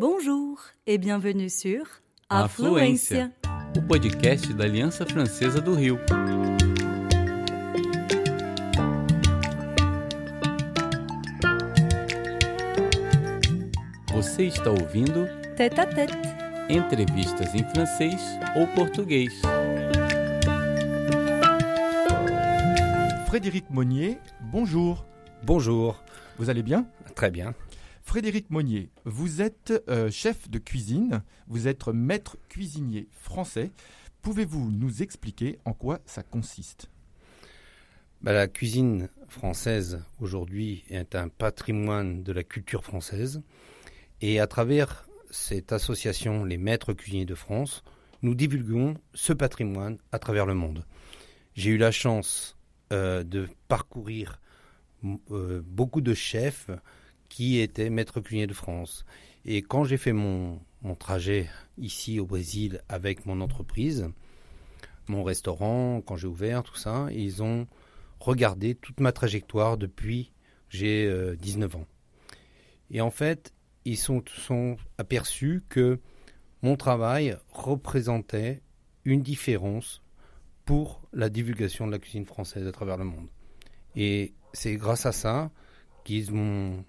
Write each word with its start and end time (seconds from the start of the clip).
Bonjour 0.00 0.58
et 0.86 0.96
bienvenue 0.96 1.50
sur 1.50 1.84
Afluência, 2.30 3.30
o 3.76 3.82
podcast 3.82 4.50
da 4.54 4.64
Aliança 4.64 5.04
Francesa 5.04 5.60
do 5.60 5.74
Rio. 5.74 5.98
Você 14.14 14.44
está 14.46 14.70
ouvindo 14.70 15.26
Tête 15.58 15.78
à 15.78 15.84
Tête. 15.84 16.16
entrevistas 16.70 17.54
em 17.54 17.62
francês 17.64 18.22
ou 18.56 18.66
português. 18.74 19.28
Frédéric 23.26 23.68
Monnier, 23.68 24.18
bonjour. 24.50 25.04
Bonjour, 25.42 26.02
Vous 26.38 26.48
allez 26.48 26.62
bien 26.62 26.86
très 27.14 27.30
bien. 27.30 27.54
Frédéric 28.10 28.50
Monnier, 28.50 28.90
vous 29.04 29.40
êtes 29.40 29.72
euh, 29.88 30.10
chef 30.10 30.50
de 30.50 30.58
cuisine, 30.58 31.22
vous 31.46 31.68
êtes 31.68 31.86
maître 31.86 32.38
cuisinier 32.48 33.06
français. 33.12 33.70
Pouvez-vous 34.20 34.72
nous 34.72 35.04
expliquer 35.04 35.60
en 35.64 35.74
quoi 35.74 36.00
ça 36.06 36.24
consiste? 36.24 36.90
Bah, 38.20 38.32
la 38.32 38.48
cuisine 38.48 39.08
française 39.28 40.02
aujourd'hui 40.18 40.82
est 40.90 41.14
un 41.14 41.28
patrimoine 41.28 42.24
de 42.24 42.32
la 42.32 42.42
culture 42.42 42.82
française 42.82 43.42
et 44.20 44.40
à 44.40 44.48
travers 44.48 45.06
cette 45.30 45.70
association 45.70 46.44
Les 46.44 46.58
Maîtres 46.58 46.94
Cuisiniers 46.94 47.26
de 47.26 47.36
France, 47.36 47.84
nous 48.22 48.34
divulguons 48.34 48.94
ce 49.14 49.32
patrimoine 49.32 49.98
à 50.10 50.18
travers 50.18 50.46
le 50.46 50.54
monde. 50.54 50.84
J'ai 51.54 51.70
eu 51.70 51.78
la 51.78 51.92
chance 51.92 52.58
euh, 52.92 53.22
de 53.22 53.48
parcourir 53.68 54.40
euh, 55.30 55.62
beaucoup 55.64 56.00
de 56.00 56.12
chefs 56.12 56.70
qui 57.30 57.60
étaient 57.60 57.88
maîtres 57.88 58.20
cuisiniers 58.20 58.46
de 58.46 58.52
France. 58.52 59.06
Et 59.46 59.62
quand 59.62 59.84
j'ai 59.84 59.96
fait 59.96 60.12
mon, 60.12 60.60
mon 60.82 60.94
trajet 60.94 61.48
ici 61.78 62.20
au 62.20 62.26
Brésil 62.26 62.82
avec 62.90 63.24
mon 63.24 63.40
entreprise, 63.40 64.10
mon 65.08 65.22
restaurant, 65.22 66.02
quand 66.02 66.16
j'ai 66.16 66.26
ouvert, 66.26 66.62
tout 66.62 66.76
ça, 66.76 67.08
ils 67.12 67.42
ont 67.42 67.66
regardé 68.18 68.74
toute 68.74 69.00
ma 69.00 69.12
trajectoire 69.12 69.78
depuis 69.78 70.32
j'ai 70.68 71.06
euh, 71.06 71.36
19 71.36 71.76
ans. 71.76 71.86
Et 72.90 73.00
en 73.00 73.10
fait, 73.10 73.52
ils 73.84 73.96
sont, 73.96 74.22
sont 74.26 74.76
aperçus 74.98 75.62
que 75.68 75.98
mon 76.62 76.76
travail 76.76 77.36
représentait 77.50 78.62
une 79.04 79.22
différence 79.22 80.02
pour 80.64 81.02
la 81.12 81.28
divulgation 81.28 81.86
de 81.86 81.92
la 81.92 81.98
cuisine 81.98 82.24
française 82.24 82.66
à 82.66 82.72
travers 82.72 82.96
le 82.96 83.04
monde. 83.04 83.28
Et 83.96 84.34
c'est 84.52 84.76
grâce 84.76 85.06
à 85.06 85.12
ça 85.12 85.50
qu'ils 86.04 86.32
m'ont 86.32 86.84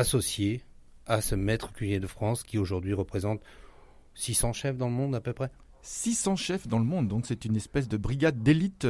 associé 0.00 0.62
à 1.06 1.20
ce 1.20 1.34
maître 1.34 1.72
cuisinier 1.72 2.00
de 2.00 2.06
France 2.06 2.42
qui 2.42 2.58
aujourd'hui 2.58 2.94
représente 2.94 3.42
600 4.14 4.52
chefs 4.54 4.76
dans 4.76 4.88
le 4.88 4.94
monde 4.94 5.14
à 5.14 5.20
peu 5.20 5.32
près. 5.32 5.50
600 5.82 6.36
chefs 6.36 6.68
dans 6.68 6.78
le 6.78 6.84
monde, 6.84 7.08
donc 7.08 7.24
c'est 7.26 7.44
une 7.44 7.56
espèce 7.56 7.88
de 7.88 7.96
brigade 7.96 8.42
d'élite 8.42 8.86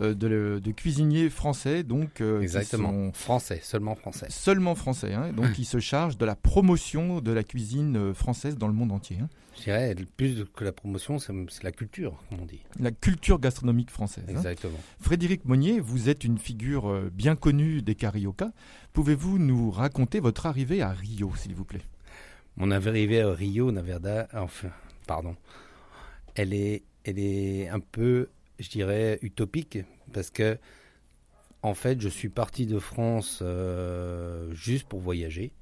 euh, 0.00 0.14
de, 0.14 0.60
de 0.62 0.70
cuisiniers 0.72 1.30
français, 1.30 1.82
donc 1.84 2.20
euh, 2.20 2.40
Exactement. 2.40 2.90
sont 2.90 3.12
Français, 3.12 3.60
seulement 3.62 3.94
français. 3.94 4.26
seulement 4.30 4.74
français, 4.74 5.12
hein, 5.14 5.32
donc 5.32 5.52
qui 5.54 5.64
se 5.64 5.78
chargent 5.78 6.16
de 6.18 6.24
la 6.24 6.34
promotion 6.34 7.20
de 7.20 7.30
la 7.32 7.44
cuisine 7.44 7.96
euh, 7.96 8.14
française 8.14 8.56
dans 8.58 8.66
le 8.68 8.74
monde 8.74 8.90
entier. 8.92 9.18
hein. 9.22 9.28
Je 9.58 9.64
dirais, 9.64 9.94
plus 10.16 10.44
que 10.56 10.64
la 10.64 10.72
promotion, 10.72 11.18
c'est 11.18 11.32
la 11.62 11.72
culture, 11.72 12.18
comme 12.30 12.40
on 12.40 12.46
dit. 12.46 12.62
La 12.80 12.90
culture 12.90 13.38
gastronomique 13.38 13.90
française. 13.90 14.24
hein. 14.26 14.32
Exactement. 14.32 14.78
Frédéric 14.98 15.44
Monnier, 15.44 15.78
vous 15.78 16.08
êtes 16.08 16.24
une 16.24 16.38
figure 16.38 17.10
bien 17.12 17.36
connue 17.36 17.82
des 17.82 17.94
carioca. 17.94 18.50
Pouvez-vous 18.94 19.38
nous 19.38 19.70
raconter 19.70 20.20
votre 20.20 20.46
arrivée 20.46 20.80
à 20.80 20.88
Rio, 20.90 21.32
s'il 21.36 21.54
vous 21.54 21.66
plaît? 21.66 21.82
Mon 22.56 22.70
arrivée 22.70 23.20
à 23.20 23.30
Rio, 23.30 23.70
Naverda, 23.72 24.26
enfin, 24.32 24.68
pardon, 25.06 25.36
elle 26.34 26.54
est, 26.54 26.82
elle 27.04 27.18
est 27.18 27.68
un 27.68 27.80
peu, 27.80 28.28
je 28.58 28.68
dirais, 28.68 29.18
utopique, 29.22 29.78
parce 30.12 30.30
que, 30.30 30.58
en 31.62 31.74
fait, 31.74 32.00
je 32.00 32.08
suis 32.08 32.28
parti 32.28 32.66
de 32.66 32.78
France 32.78 33.40
euh, 33.42 34.52
juste 34.52 34.88
pour 34.88 35.00
voyager. 35.00 35.52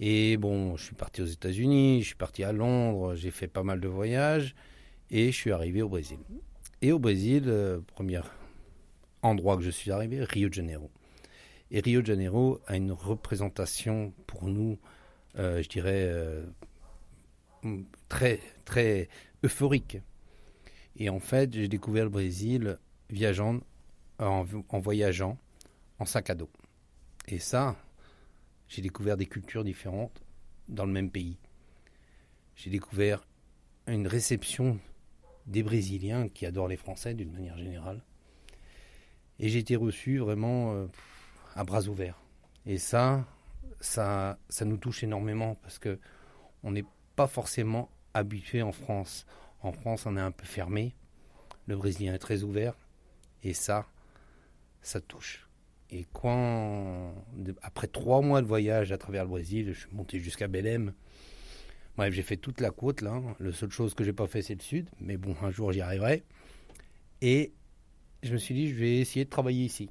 Et 0.00 0.36
bon, 0.36 0.76
je 0.76 0.84
suis 0.84 0.94
parti 0.94 1.22
aux 1.22 1.26
États-Unis, 1.26 2.02
je 2.02 2.06
suis 2.08 2.16
parti 2.16 2.44
à 2.44 2.52
Londres, 2.52 3.14
j'ai 3.14 3.30
fait 3.30 3.48
pas 3.48 3.62
mal 3.62 3.80
de 3.80 3.88
voyages, 3.88 4.54
et 5.10 5.30
je 5.32 5.36
suis 5.36 5.52
arrivé 5.52 5.82
au 5.82 5.88
Brésil. 5.88 6.18
Et 6.80 6.92
au 6.92 6.98
Brésil, 6.98 7.44
euh, 7.46 7.80
premier 7.86 8.20
endroit 9.22 9.56
que 9.56 9.62
je 9.62 9.70
suis 9.70 9.90
arrivé, 9.90 10.24
Rio 10.24 10.48
de 10.48 10.54
Janeiro. 10.54 10.90
Et 11.70 11.80
Rio 11.80 12.00
de 12.00 12.06
Janeiro 12.06 12.60
a 12.66 12.76
une 12.76 12.92
représentation 12.92 14.12
pour 14.26 14.48
nous 14.48 14.78
euh, 15.38 15.62
je 15.62 15.68
dirais, 15.68 16.12
très, 18.08 18.40
très 18.64 19.08
euphorique. 19.44 19.98
Et 20.96 21.08
en 21.08 21.20
fait, 21.20 21.52
j'ai 21.54 21.68
découvert 21.68 22.04
le 22.04 22.10
Brésil 22.10 22.78
viageant, 23.10 23.60
en, 24.18 24.44
voyageant 24.44 25.38
en 25.98 26.04
sac 26.04 26.30
à 26.30 26.34
dos. 26.34 26.50
Et 27.28 27.38
ça, 27.38 27.76
j'ai 28.68 28.82
découvert 28.82 29.16
des 29.16 29.26
cultures 29.26 29.64
différentes 29.64 30.22
dans 30.68 30.86
le 30.86 30.92
même 30.92 31.10
pays. 31.10 31.38
J'ai 32.56 32.70
découvert 32.70 33.26
une 33.86 34.06
réception 34.06 34.78
des 35.46 35.62
Brésiliens 35.62 36.28
qui 36.28 36.46
adorent 36.46 36.68
les 36.68 36.76
Français 36.76 37.14
d'une 37.14 37.32
manière 37.32 37.58
générale. 37.58 38.02
Et 39.38 39.48
j'ai 39.48 39.58
été 39.58 39.76
reçu 39.76 40.18
vraiment 40.18 40.72
euh, 40.72 40.86
à 41.56 41.64
bras 41.64 41.88
ouverts. 41.88 42.20
Et 42.66 42.78
ça, 42.78 43.26
ça, 43.80 44.38
ça 44.48 44.64
nous 44.64 44.76
touche 44.76 45.02
énormément 45.02 45.56
parce 45.56 45.78
que 45.78 45.98
on 46.62 46.70
n'est 46.70 46.84
pas 47.16 47.26
forcément 47.26 47.90
habitué 48.14 48.62
en 48.62 48.72
France. 48.72 49.26
En 49.62 49.72
France, 49.72 50.06
on 50.06 50.16
est 50.16 50.20
un 50.20 50.30
peu 50.30 50.44
fermé. 50.44 50.94
Le 51.66 51.76
Brésilien 51.76 52.14
est 52.14 52.18
très 52.18 52.42
ouvert. 52.42 52.74
Et 53.42 53.54
ça, 53.54 53.86
ça 54.82 55.00
touche. 55.00 55.48
Et 55.90 56.06
quand, 56.12 57.14
après 57.62 57.86
trois 57.86 58.22
mois 58.22 58.40
de 58.40 58.46
voyage 58.46 58.92
à 58.92 58.98
travers 58.98 59.24
le 59.24 59.30
Brésil, 59.30 59.72
je 59.72 59.80
suis 59.80 59.94
monté 59.94 60.18
jusqu'à 60.18 60.48
Belém. 60.48 60.92
Bref, 61.96 62.14
j'ai 62.14 62.22
fait 62.22 62.38
toute 62.38 62.60
la 62.60 62.70
côte 62.70 63.02
là. 63.02 63.20
La 63.40 63.52
seule 63.52 63.70
chose 63.70 63.94
que 63.94 64.02
j'ai 64.02 64.14
pas 64.14 64.26
fait, 64.26 64.42
c'est 64.42 64.54
le 64.54 64.62
sud. 64.62 64.88
Mais 65.00 65.16
bon, 65.16 65.36
un 65.42 65.50
jour, 65.50 65.72
j'y 65.72 65.82
arriverai. 65.82 66.22
Et 67.20 67.52
je 68.22 68.32
me 68.32 68.38
suis 68.38 68.54
dit, 68.54 68.68
je 68.68 68.74
vais 68.74 68.98
essayer 68.98 69.24
de 69.24 69.30
travailler 69.30 69.64
ici. 69.64 69.90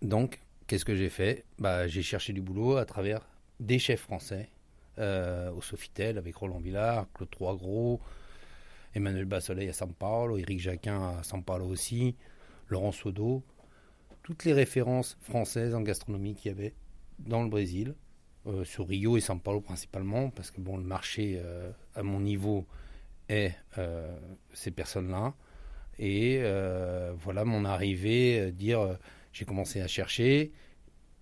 Donc, 0.00 0.40
qu'est-ce 0.66 0.84
que 0.84 0.94
j'ai 0.94 1.08
fait? 1.08 1.44
Bah, 1.58 1.88
J'ai 1.88 2.02
cherché 2.02 2.32
du 2.32 2.40
boulot 2.40 2.76
à 2.76 2.84
travers 2.84 3.26
des 3.58 3.78
chefs 3.78 4.02
français 4.02 4.48
euh, 4.98 5.50
au 5.50 5.60
Sofitel 5.60 6.18
avec 6.18 6.36
Roland 6.36 6.58
Villard, 6.58 7.06
Claude 7.14 7.30
Troisgros, 7.30 8.00
Emmanuel 8.94 9.24
Bassoleil 9.24 9.68
à 9.68 9.72
São 9.72 9.92
Paulo, 9.92 10.38
Éric 10.38 10.60
Jacquin 10.60 11.18
à 11.18 11.22
São 11.22 11.42
Paulo 11.42 11.66
aussi, 11.66 12.16
Laurent 12.68 12.92
Sodo. 12.92 13.42
Toutes 14.22 14.44
les 14.44 14.52
références 14.52 15.16
françaises 15.20 15.74
en 15.74 15.82
gastronomie 15.82 16.34
qu'il 16.34 16.52
y 16.52 16.54
avait 16.54 16.74
dans 17.18 17.42
le 17.42 17.48
Brésil, 17.48 17.94
euh, 18.46 18.64
sur 18.64 18.88
Rio 18.88 19.16
et 19.16 19.20
São 19.20 19.40
Paulo 19.40 19.60
principalement, 19.60 20.30
parce 20.30 20.50
que 20.50 20.60
bon, 20.60 20.76
le 20.76 20.84
marché 20.84 21.40
euh, 21.42 21.70
à 21.94 22.02
mon 22.02 22.20
niveau 22.20 22.66
est 23.28 23.54
ces 24.52 24.70
personnes-là. 24.70 25.34
Et 25.98 26.42
voilà 27.16 27.44
mon 27.44 27.64
arrivée, 27.64 28.52
dire 28.52 28.98
j'ai 29.32 29.44
commencé 29.44 29.80
à 29.80 29.86
chercher 29.86 30.52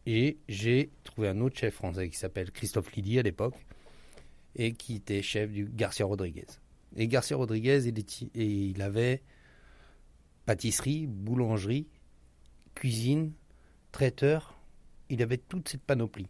et 0.07 0.39
j'ai 0.49 0.91
trouvé 1.05 1.29
un 1.29 1.41
autre 1.41 1.59
chef 1.59 1.75
français 1.75 2.09
qui 2.09 2.17
s'appelle 2.17 2.51
Christophe 2.51 2.93
Lydie 2.93 3.19
à 3.19 3.23
l'époque 3.23 3.55
et 4.57 4.73
qui 4.73 4.97
était 4.97 5.23
chef 5.23 5.51
du 5.51 5.67
Garcia 5.67 6.05
Rodriguez. 6.05 6.47
Et 6.97 7.09
Garcia 7.09 7.37
Rodriguez, 7.37 7.89
il 8.35 8.83
avait 8.83 9.23
pâtisserie, 10.45 11.07
boulangerie, 11.07 11.87
cuisine, 12.75 13.33
traiteur. 13.93 14.59
Il 15.09 15.23
avait 15.23 15.39
toute 15.39 15.69
cette 15.69 15.83
panoplie. 15.83 16.29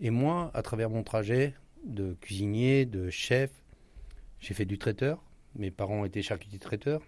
Et 0.00 0.10
moi, 0.10 0.50
à 0.54 0.62
travers 0.62 0.90
mon 0.90 1.02
trajet 1.02 1.54
de 1.84 2.14
cuisinier, 2.20 2.86
de 2.86 3.10
chef, 3.10 3.50
j'ai 4.38 4.54
fait 4.54 4.64
du 4.64 4.78
traiteur. 4.78 5.22
Mes 5.56 5.70
parents 5.70 6.04
étaient 6.04 6.22
charcutiers 6.22 6.58
traiteurs. 6.58 7.02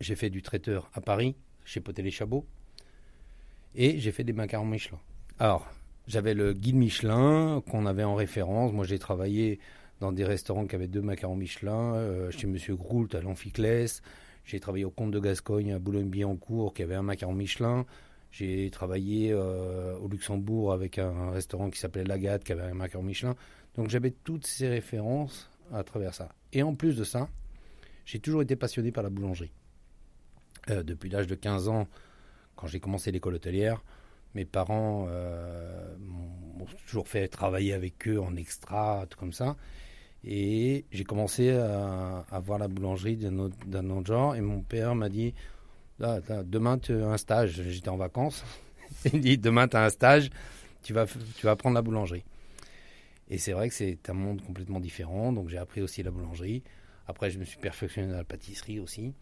J'ai 0.00 0.16
fait 0.16 0.30
du 0.30 0.42
traiteur 0.42 0.90
à 0.94 1.00
Paris, 1.00 1.36
chez 1.64 1.80
Potel 1.80 2.06
et 2.06 2.10
Chabot. 2.10 2.46
Et 3.74 3.98
j'ai 3.98 4.12
fait 4.12 4.24
des 4.24 4.32
macarons 4.32 4.66
Michelin. 4.66 4.98
Alors, 5.38 5.68
j'avais 6.06 6.34
le 6.34 6.52
guide 6.52 6.76
Michelin 6.76 7.62
qu'on 7.70 7.86
avait 7.86 8.04
en 8.04 8.14
référence. 8.14 8.72
Moi, 8.72 8.84
j'ai 8.84 8.98
travaillé 8.98 9.58
dans 10.00 10.12
des 10.12 10.24
restaurants 10.24 10.66
qui 10.66 10.74
avaient 10.74 10.88
deux 10.88 11.02
macarons 11.02 11.36
Michelin, 11.36 11.94
euh, 11.94 12.30
chez 12.30 12.46
Monsieur 12.46 12.76
Groult 12.76 13.14
à 13.14 13.20
l'Amphiklès. 13.20 14.02
J'ai 14.44 14.60
travaillé 14.60 14.84
au 14.84 14.90
Comte 14.90 15.10
de 15.10 15.20
Gascogne 15.20 15.72
à 15.72 15.78
Boulogne-Billancourt 15.78 16.74
qui 16.74 16.82
avait 16.82 16.94
un 16.94 17.02
macaron 17.02 17.32
Michelin. 17.32 17.86
J'ai 18.30 18.68
travaillé 18.70 19.32
euh, 19.32 19.96
au 19.98 20.08
Luxembourg 20.08 20.72
avec 20.72 20.98
un, 20.98 21.30
restaurant 21.30 21.70
qui 21.70 21.78
s'appelait 21.78 22.04
Lagat 22.04 22.40
qui 22.40 22.52
avait 22.52 22.62
un 22.62 22.74
macaron 22.74 23.04
Michelin. 23.04 23.34
Donc 23.76 23.88
j'avais 23.88 24.10
toutes 24.10 24.46
ces 24.46 24.68
références 24.68 25.50
à 25.72 25.82
travers 25.82 26.14
ça. 26.14 26.28
Et 26.52 26.62
en 26.62 26.74
plus 26.74 26.96
de 26.96 27.04
ça, 27.04 27.28
j'ai 28.04 28.18
toujours 28.18 28.42
été 28.42 28.56
passionné 28.56 28.92
par 28.92 29.02
la 29.02 29.10
boulangerie. 29.10 29.52
Euh, 30.70 30.82
depuis 30.82 31.08
l'âge 31.08 31.26
de 31.26 31.34
15 31.34 31.68
ans, 31.68 31.88
quand 32.64 32.68
j'ai 32.68 32.80
commencé 32.80 33.12
l'école 33.12 33.34
hôtelière, 33.34 33.84
mes 34.34 34.46
parents 34.46 35.04
euh, 35.10 35.94
m'ont 35.98 36.64
toujours 36.86 37.08
fait 37.08 37.28
travailler 37.28 37.74
avec 37.74 38.08
eux 38.08 38.18
en 38.18 38.36
extra, 38.36 39.04
tout 39.10 39.18
comme 39.18 39.34
ça. 39.34 39.56
Et 40.24 40.86
j'ai 40.90 41.04
commencé 41.04 41.50
à, 41.50 42.24
voir 42.42 42.58
la 42.58 42.68
boulangerie 42.68 43.18
d'un 43.18 43.38
autre, 43.38 43.56
autre, 43.70 44.06
genre. 44.06 44.34
Et 44.34 44.40
mon 44.40 44.62
père 44.62 44.94
m'a 44.94 45.10
dit 45.10 45.34
ah, 46.02 46.20
Demain, 46.42 46.78
tu 46.78 46.94
as 46.94 47.06
un 47.06 47.18
stage. 47.18 47.60
J'étais 47.68 47.90
en 47.90 47.98
vacances. 47.98 48.42
Il 49.12 49.20
dit 49.20 49.36
Demain, 49.36 49.68
tu 49.68 49.76
as 49.76 49.84
un 49.84 49.90
stage. 49.90 50.30
Tu 50.82 50.94
vas, 50.94 51.04
tu 51.04 51.44
vas 51.44 51.56
prendre 51.56 51.74
la 51.74 51.82
boulangerie. 51.82 52.24
Et 53.28 53.36
c'est 53.36 53.52
vrai 53.52 53.68
que 53.68 53.74
c'est 53.74 54.08
un 54.08 54.14
monde 54.14 54.40
complètement 54.40 54.80
différent. 54.80 55.34
Donc, 55.34 55.50
j'ai 55.50 55.58
appris 55.58 55.82
aussi 55.82 56.02
la 56.02 56.10
boulangerie. 56.10 56.62
Après, 57.08 57.30
je 57.30 57.38
me 57.38 57.44
suis 57.44 57.58
perfectionné 57.58 58.10
dans 58.10 58.16
la 58.16 58.24
pâtisserie 58.24 58.80
aussi. 58.80 59.12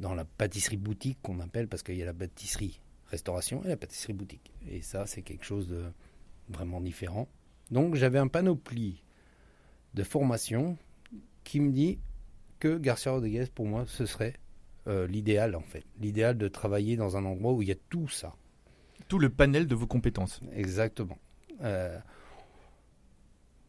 Dans 0.00 0.14
la 0.14 0.24
pâtisserie 0.24 0.76
boutique 0.76 1.18
qu'on 1.22 1.40
appelle, 1.40 1.68
parce 1.68 1.82
qu'il 1.82 1.96
y 1.96 2.02
a 2.02 2.06
la 2.06 2.14
pâtisserie 2.14 2.80
restauration 3.08 3.62
et 3.64 3.68
la 3.68 3.76
pâtisserie 3.76 4.14
boutique. 4.14 4.52
Et 4.68 4.82
ça, 4.82 5.06
c'est 5.06 5.22
quelque 5.22 5.44
chose 5.44 5.68
de 5.68 5.84
vraiment 6.48 6.80
différent. 6.80 7.28
Donc, 7.70 7.94
j'avais 7.94 8.18
un 8.18 8.28
panoplie 8.28 9.02
de 9.94 10.02
formation 10.02 10.76
qui 11.44 11.60
me 11.60 11.72
dit 11.72 11.98
que 12.58 12.78
Garcia 12.78 13.12
Rodriguez, 13.12 13.46
pour 13.54 13.66
moi, 13.66 13.84
ce 13.86 14.06
serait 14.06 14.34
euh, 14.86 15.06
l'idéal, 15.06 15.54
en 15.54 15.62
fait. 15.62 15.84
L'idéal 16.00 16.36
de 16.38 16.48
travailler 16.48 16.96
dans 16.96 17.16
un 17.16 17.24
endroit 17.24 17.52
où 17.52 17.62
il 17.62 17.68
y 17.68 17.72
a 17.72 17.76
tout 17.90 18.08
ça. 18.08 18.34
Tout 19.08 19.18
le 19.18 19.28
panel 19.28 19.66
de 19.66 19.74
vos 19.74 19.86
compétences. 19.86 20.40
Exactement. 20.54 21.18
Euh, 21.62 21.98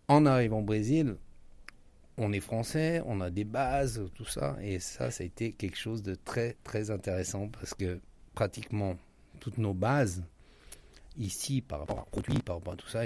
en 0.08 0.25
arrivant 0.25 0.60
au 0.60 0.64
Brésil, 0.64 1.18
on 2.18 2.31
est 2.31 2.39
français, 2.39 3.01
on 3.06 3.21
a 3.21 3.30
des 3.30 3.44
bases, 3.44 4.04
tout 4.15 4.25
ça. 4.25 4.57
Et 4.62 4.80
ça, 4.80 5.12
ça 5.12 5.24
a 5.24 5.25
été 5.25 5.51
quelque 5.54 5.77
chose 5.77 6.04
de 6.04 6.15
très, 6.15 6.57
très 6.63 6.92
intéressant 6.92 7.48
parce 7.48 7.74
que 7.74 8.00
pratiquement 8.36 8.98
toutes 9.39 9.57
nos 9.57 9.74
bases, 9.74 10.24
ici, 11.18 11.62
par 11.62 11.80
rapport 11.80 12.00
à 12.00 12.06
produit, 12.06 12.39
par 12.39 12.57
rapport 12.57 12.74
à 12.74 12.77
tout 12.77 12.88
ça, 12.88 13.01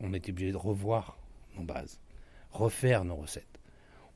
on 0.00 0.12
était 0.12 0.30
obligé 0.30 0.52
de 0.52 0.56
revoir 0.56 1.18
nos 1.56 1.64
bases 1.64 2.00
refaire 2.56 3.04
nos 3.04 3.16
recettes. 3.16 3.60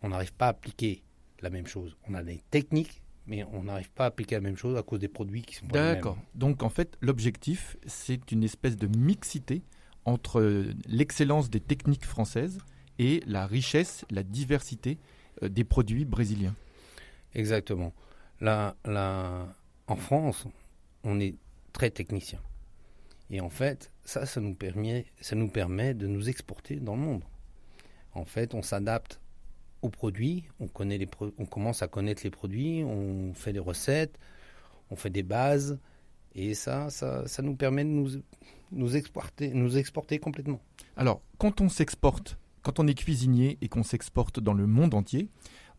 On 0.03 0.09
n'arrive 0.09 0.33
pas 0.33 0.47
à 0.47 0.51
appliquer 0.51 1.03
la 1.41 1.51
même 1.51 1.67
chose. 1.67 1.97
On 2.09 2.15
a 2.15 2.23
des 2.23 2.41
techniques, 2.51 3.03
mais 3.27 3.45
on 3.53 3.65
n'arrive 3.65 3.91
pas 3.91 4.05
à 4.05 4.07
appliquer 4.09 4.37
la 4.37 4.41
même 4.41 4.57
chose 4.57 4.77
à 4.77 4.83
cause 4.83 4.99
des 4.99 5.09
produits 5.09 5.43
qui 5.43 5.55
sont 5.57 5.67
pas 5.67 5.95
D'accord. 5.95 6.19
Donc 6.35 6.63
en 6.63 6.71
fait, 6.71 6.97
l'objectif, 7.01 7.77
c'est 7.87 8.33
une 8.33 8.43
espèce 8.43 8.77
de 8.77 8.87
mixité 8.87 9.63
entre 10.05 10.65
l'excellence 10.87 11.51
des 11.51 11.61
techniques 11.61 12.07
françaises 12.07 12.59
et 13.01 13.23
la 13.27 13.47
richesse, 13.47 14.05
la 14.11 14.23
diversité 14.23 14.99
euh, 15.43 15.49
des 15.49 15.65
produits 15.65 16.05
brésiliens. 16.05 16.55
Exactement. 17.35 17.95
Là, 18.43 18.77
là, 18.85 19.49
en 19.87 19.97
France, 19.97 20.47
on 21.03 21.19
est 21.19 21.35
très 21.73 21.91
technicien. 21.91 22.41
Et 23.31 23.41
en 23.41 23.49
fait, 23.49 23.91
ça, 24.05 24.27
ça 24.27 24.43
nous 24.43 24.55
permet, 24.55 25.07
ça 25.23 25.35
nous 25.35 25.49
permet 25.49 25.95
de 25.95 26.07
nous 26.07 26.29
exporter 26.29 26.77
dans 26.77 26.95
le 26.95 27.01
monde. 27.01 27.23
En 28.13 28.27
fait, 28.27 28.53
on 28.53 28.61
s'adapte 28.61 29.19
aux 29.81 29.89
produits, 29.89 30.45
on, 30.59 30.69
connaît 30.69 30.99
les 30.99 31.09
on 31.39 31.47
commence 31.47 31.83
à 31.83 31.89
connaître 31.89 32.21
les 32.23 32.31
produits, 32.31 32.85
on 32.85 33.33
fait 33.33 33.55
des 33.55 33.61
recettes, 33.61 34.19
on 34.91 34.97
fait 34.97 35.09
des 35.09 35.23
bases, 35.23 35.79
et 36.35 36.53
ça, 36.53 36.91
ça, 36.91 37.25
nous 37.43 37.57
permet 37.57 37.85
de 37.85 37.89
nous, 37.89 38.11
nous, 38.73 38.97
exporter, 38.97 39.49
nous 39.55 39.79
exporter 39.79 40.19
complètement. 40.19 40.61
Alors, 40.97 41.23
quand 41.39 41.63
on 41.63 41.71
s'exporte, 41.71 42.37
quand 42.63 42.79
on 42.79 42.87
est 42.87 42.95
cuisinier 42.95 43.59
et 43.61 43.69
qu'on 43.69 43.83
s'exporte 43.83 44.41
dans 44.41 44.55
le 44.55 44.67
monde 44.67 44.95
entier, 44.95 45.29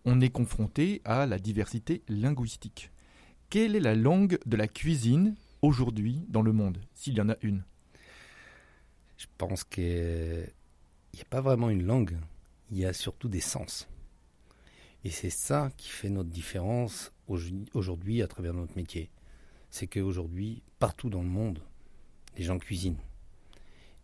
on 0.05 0.21
est 0.21 0.29
confronté 0.29 1.01
à 1.05 1.25
la 1.25 1.39
diversité 1.39 2.03
linguistique. 2.07 2.91
Quelle 3.49 3.75
est 3.75 3.81
la 3.81 3.95
langue 3.95 4.39
de 4.45 4.57
la 4.57 4.67
cuisine 4.67 5.35
aujourd'hui 5.61 6.25
dans 6.29 6.41
le 6.41 6.53
monde, 6.53 6.79
s'il 6.93 7.15
y 7.15 7.21
en 7.21 7.29
a 7.29 7.35
une? 7.41 7.63
Je 9.17 9.27
pense 9.37 9.63
que 9.63 10.45
il 11.13 11.17
n'y 11.17 11.21
a 11.21 11.25
pas 11.25 11.41
vraiment 11.41 11.69
une 11.69 11.83
langue, 11.83 12.17
il 12.71 12.77
y 12.77 12.85
a 12.85 12.93
surtout 12.93 13.27
des 13.27 13.41
sens. 13.41 13.87
Et 15.03 15.09
c'est 15.09 15.29
ça 15.29 15.71
qui 15.77 15.89
fait 15.89 16.09
notre 16.09 16.29
différence 16.29 17.11
aujourd'hui 17.27 18.21
à 18.21 18.27
travers 18.27 18.53
notre 18.53 18.75
métier. 18.75 19.09
C'est 19.69 19.87
qu'aujourd'hui, 19.87 20.63
partout 20.79 21.09
dans 21.09 21.21
le 21.21 21.29
monde, 21.29 21.59
les 22.37 22.43
gens 22.43 22.59
cuisinent. 22.59 22.99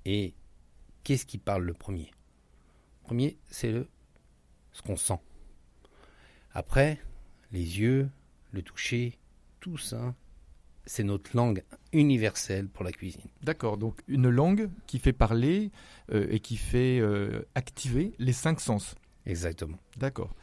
Et 0.06 0.34
qu'est-ce 1.04 1.26
qui 1.26 1.38
parle 1.38 1.64
le 1.64 1.74
premier? 1.74 2.12
Premier, 3.08 3.38
c'est 3.50 3.72
le, 3.72 3.88
ce 4.74 4.82
qu'on 4.82 4.98
sent. 4.98 5.20
Après, 6.54 7.00
les 7.54 7.80
yeux, 7.80 8.10
le 8.52 8.62
toucher, 8.62 9.18
tout 9.62 9.78
ça, 9.78 10.14
c'est 10.86 11.06
notre 11.06 11.34
langue 11.34 11.64
universelle 11.94 12.68
pour 12.68 12.84
la 12.84 12.92
cuisine. 12.92 13.22
D'accord, 13.44 13.78
donc 13.78 14.02
une 14.10 14.30
langue 14.30 14.70
qui 14.88 15.00
fait 15.00 15.14
parler 15.14 15.72
euh, 16.12 16.28
et 16.30 16.42
qui 16.42 16.58
fait 16.58 17.00
euh, 17.00 17.44
activer 17.56 18.12
les 18.20 18.34
cinq 18.34 18.60
sens. 18.60 18.96
Exactement. 19.26 19.78
D'accord. 19.96 20.36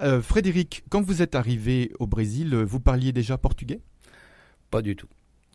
Euh, 0.00 0.22
Frédéric, 0.22 0.84
quand 0.88 1.02
vous 1.02 1.20
êtes 1.20 1.34
arrivé 1.34 1.92
au 1.98 2.06
Brésil, 2.06 2.56
vous 2.56 2.80
parliez 2.80 3.12
déjà 3.12 3.36
portugais? 3.36 3.82
Pas 4.70 4.80
du 4.80 4.96
tout. 4.96 5.08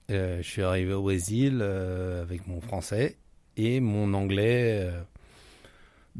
je 0.09 0.41
suis 0.43 0.61
arrivé 0.61 0.93
au 0.93 1.01
Brésil 1.01 1.63
avec 1.63 2.45
mon 2.45 2.61
français 2.61 3.17
et 3.57 3.79
mon 3.79 4.13
anglais 4.13 4.93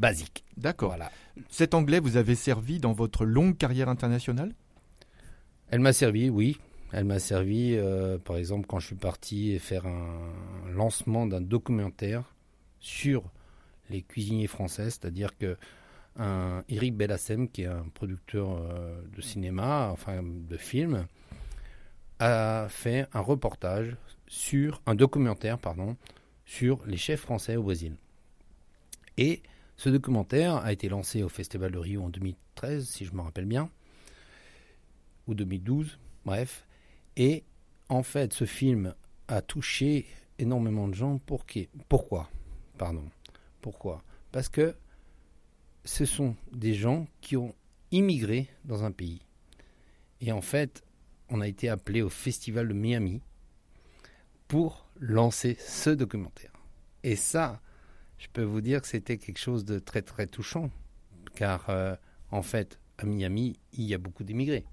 basique. 0.00 0.44
D'accord. 0.56 0.90
Voilà. 0.90 1.12
Cet 1.48 1.74
anglais 1.74 2.00
vous 2.00 2.16
avez 2.16 2.34
servi 2.34 2.80
dans 2.80 2.92
votre 2.92 3.24
longue 3.24 3.56
carrière 3.56 3.88
internationale? 3.88 4.52
Elle 5.70 5.80
m'a 5.80 5.92
servi, 5.92 6.28
oui. 6.30 6.58
Elle 6.92 7.04
m'a 7.04 7.20
servi, 7.20 7.76
euh, 7.76 8.18
par 8.18 8.36
exemple, 8.36 8.66
quand 8.66 8.80
je 8.80 8.86
suis 8.86 8.96
parti 8.96 9.56
faire 9.60 9.86
un 9.86 10.72
lancement 10.72 11.26
d'un 11.26 11.40
documentaire 11.40 12.24
sur 12.80 13.22
les 13.90 14.02
cuisiniers 14.02 14.48
français, 14.48 14.90
c'est-à-dire 14.90 15.36
que 15.38 15.56
un 16.16 16.64
Eric 16.68 16.96
Bellassem, 16.96 17.48
qui 17.48 17.62
est 17.62 17.66
un 17.66 17.86
producteur 17.94 18.48
euh, 18.50 19.00
de 19.14 19.20
cinéma, 19.20 19.90
enfin 19.92 20.22
de 20.24 20.56
film, 20.56 21.06
a 22.18 22.66
fait 22.68 23.06
un 23.12 23.20
reportage 23.20 23.96
sur 24.26 24.82
un 24.86 24.96
documentaire, 24.96 25.58
pardon, 25.58 25.96
sur 26.44 26.84
les 26.86 26.96
chefs 26.96 27.20
français 27.20 27.54
au 27.54 27.62
Brésil. 27.62 27.94
Et 29.16 29.42
ce 29.80 29.88
documentaire 29.88 30.56
a 30.56 30.74
été 30.74 30.90
lancé 30.90 31.22
au 31.22 31.30
Festival 31.30 31.72
de 31.72 31.78
Rio 31.78 32.02
en 32.02 32.10
2013, 32.10 32.86
si 32.86 33.06
je 33.06 33.14
me 33.14 33.22
rappelle 33.22 33.46
bien, 33.46 33.70
ou 35.26 35.32
2012, 35.32 35.98
bref. 36.26 36.66
Et 37.16 37.44
en 37.88 38.02
fait, 38.02 38.34
ce 38.34 38.44
film 38.44 38.94
a 39.26 39.40
touché 39.40 40.04
énormément 40.38 40.86
de 40.86 40.92
gens. 40.92 41.16
Pour 41.16 41.46
qui 41.46 41.70
Pourquoi 41.88 42.28
Pardon. 42.76 43.08
Pourquoi? 43.62 44.04
Parce 44.32 44.50
que 44.50 44.76
ce 45.86 46.04
sont 46.04 46.36
des 46.52 46.74
gens 46.74 47.06
qui 47.22 47.38
ont 47.38 47.54
immigré 47.90 48.50
dans 48.66 48.84
un 48.84 48.92
pays. 48.92 49.22
Et 50.20 50.30
en 50.30 50.42
fait, 50.42 50.84
on 51.30 51.40
a 51.40 51.48
été 51.48 51.70
appelé 51.70 52.02
au 52.02 52.10
Festival 52.10 52.68
de 52.68 52.74
Miami 52.74 53.22
pour 54.46 54.90
lancer 54.98 55.56
ce 55.58 55.88
documentaire. 55.88 56.52
Et 57.02 57.16
ça, 57.16 57.62
je 58.20 58.28
peux 58.32 58.42
vous 58.42 58.60
dire 58.60 58.82
que 58.82 58.86
c'était 58.86 59.16
quelque 59.16 59.38
chose 59.38 59.64
de 59.64 59.78
très 59.78 60.02
très 60.02 60.26
touchant, 60.26 60.70
car 61.34 61.70
euh, 61.70 61.96
en 62.30 62.42
fait, 62.42 62.78
à 62.98 63.06
Miami, 63.06 63.58
il 63.72 63.84
y 63.84 63.94
a 63.94 63.98
beaucoup 63.98 64.24
d'immigrés. 64.24 64.66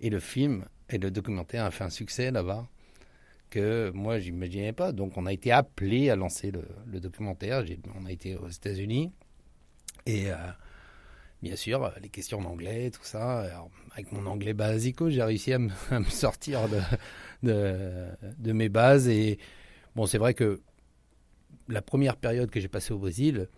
Et 0.00 0.10
le 0.10 0.18
film 0.18 0.66
et 0.90 0.98
le 0.98 1.12
documentaire 1.12 1.64
a 1.64 1.70
fait 1.70 1.84
un 1.84 1.90
succès 1.90 2.32
là-bas 2.32 2.68
que 3.48 3.92
moi, 3.94 4.18
j'imaginais 4.18 4.72
pas. 4.72 4.90
Donc, 4.90 5.16
on 5.16 5.26
a 5.26 5.32
été 5.32 5.52
appelé 5.52 6.10
à 6.10 6.16
lancer 6.16 6.50
le, 6.50 7.00
documentaire. 7.00 7.64
On 7.94 8.06
a 8.06 8.10
été 8.10 8.34
aux 8.34 8.48
États-Unis. 8.48 9.12
Et 10.06 10.32
euh, 10.32 10.36
bien 11.42 11.54
sûr, 11.54 11.92
les 12.02 12.08
questions 12.08 12.40
en 12.40 12.44
anglais, 12.44 12.90
tout 12.90 13.04
ça. 13.04 13.46
avec 13.92 14.10
mon 14.10 14.26
anglais 14.26 14.54
basico, 14.54 15.10
j'ai 15.10 15.22
réussi 15.22 15.52
à 15.52 15.58
me, 15.60 15.70
sortir 16.08 16.62
de, 17.42 18.08
de, 18.36 18.52
mes 18.52 18.68
bases. 18.68 19.06
Et 19.06 19.38
bon, 19.94 20.06
c'est 20.06 20.18
vrai 20.18 20.34
que 20.34 20.60
la 21.72 21.82
première 21.82 22.16
période 22.16 22.50
que 22.50 22.60
j'ai 22.60 22.68
passée 22.68 22.92
au 22.92 22.98
Brésil, 22.98 23.48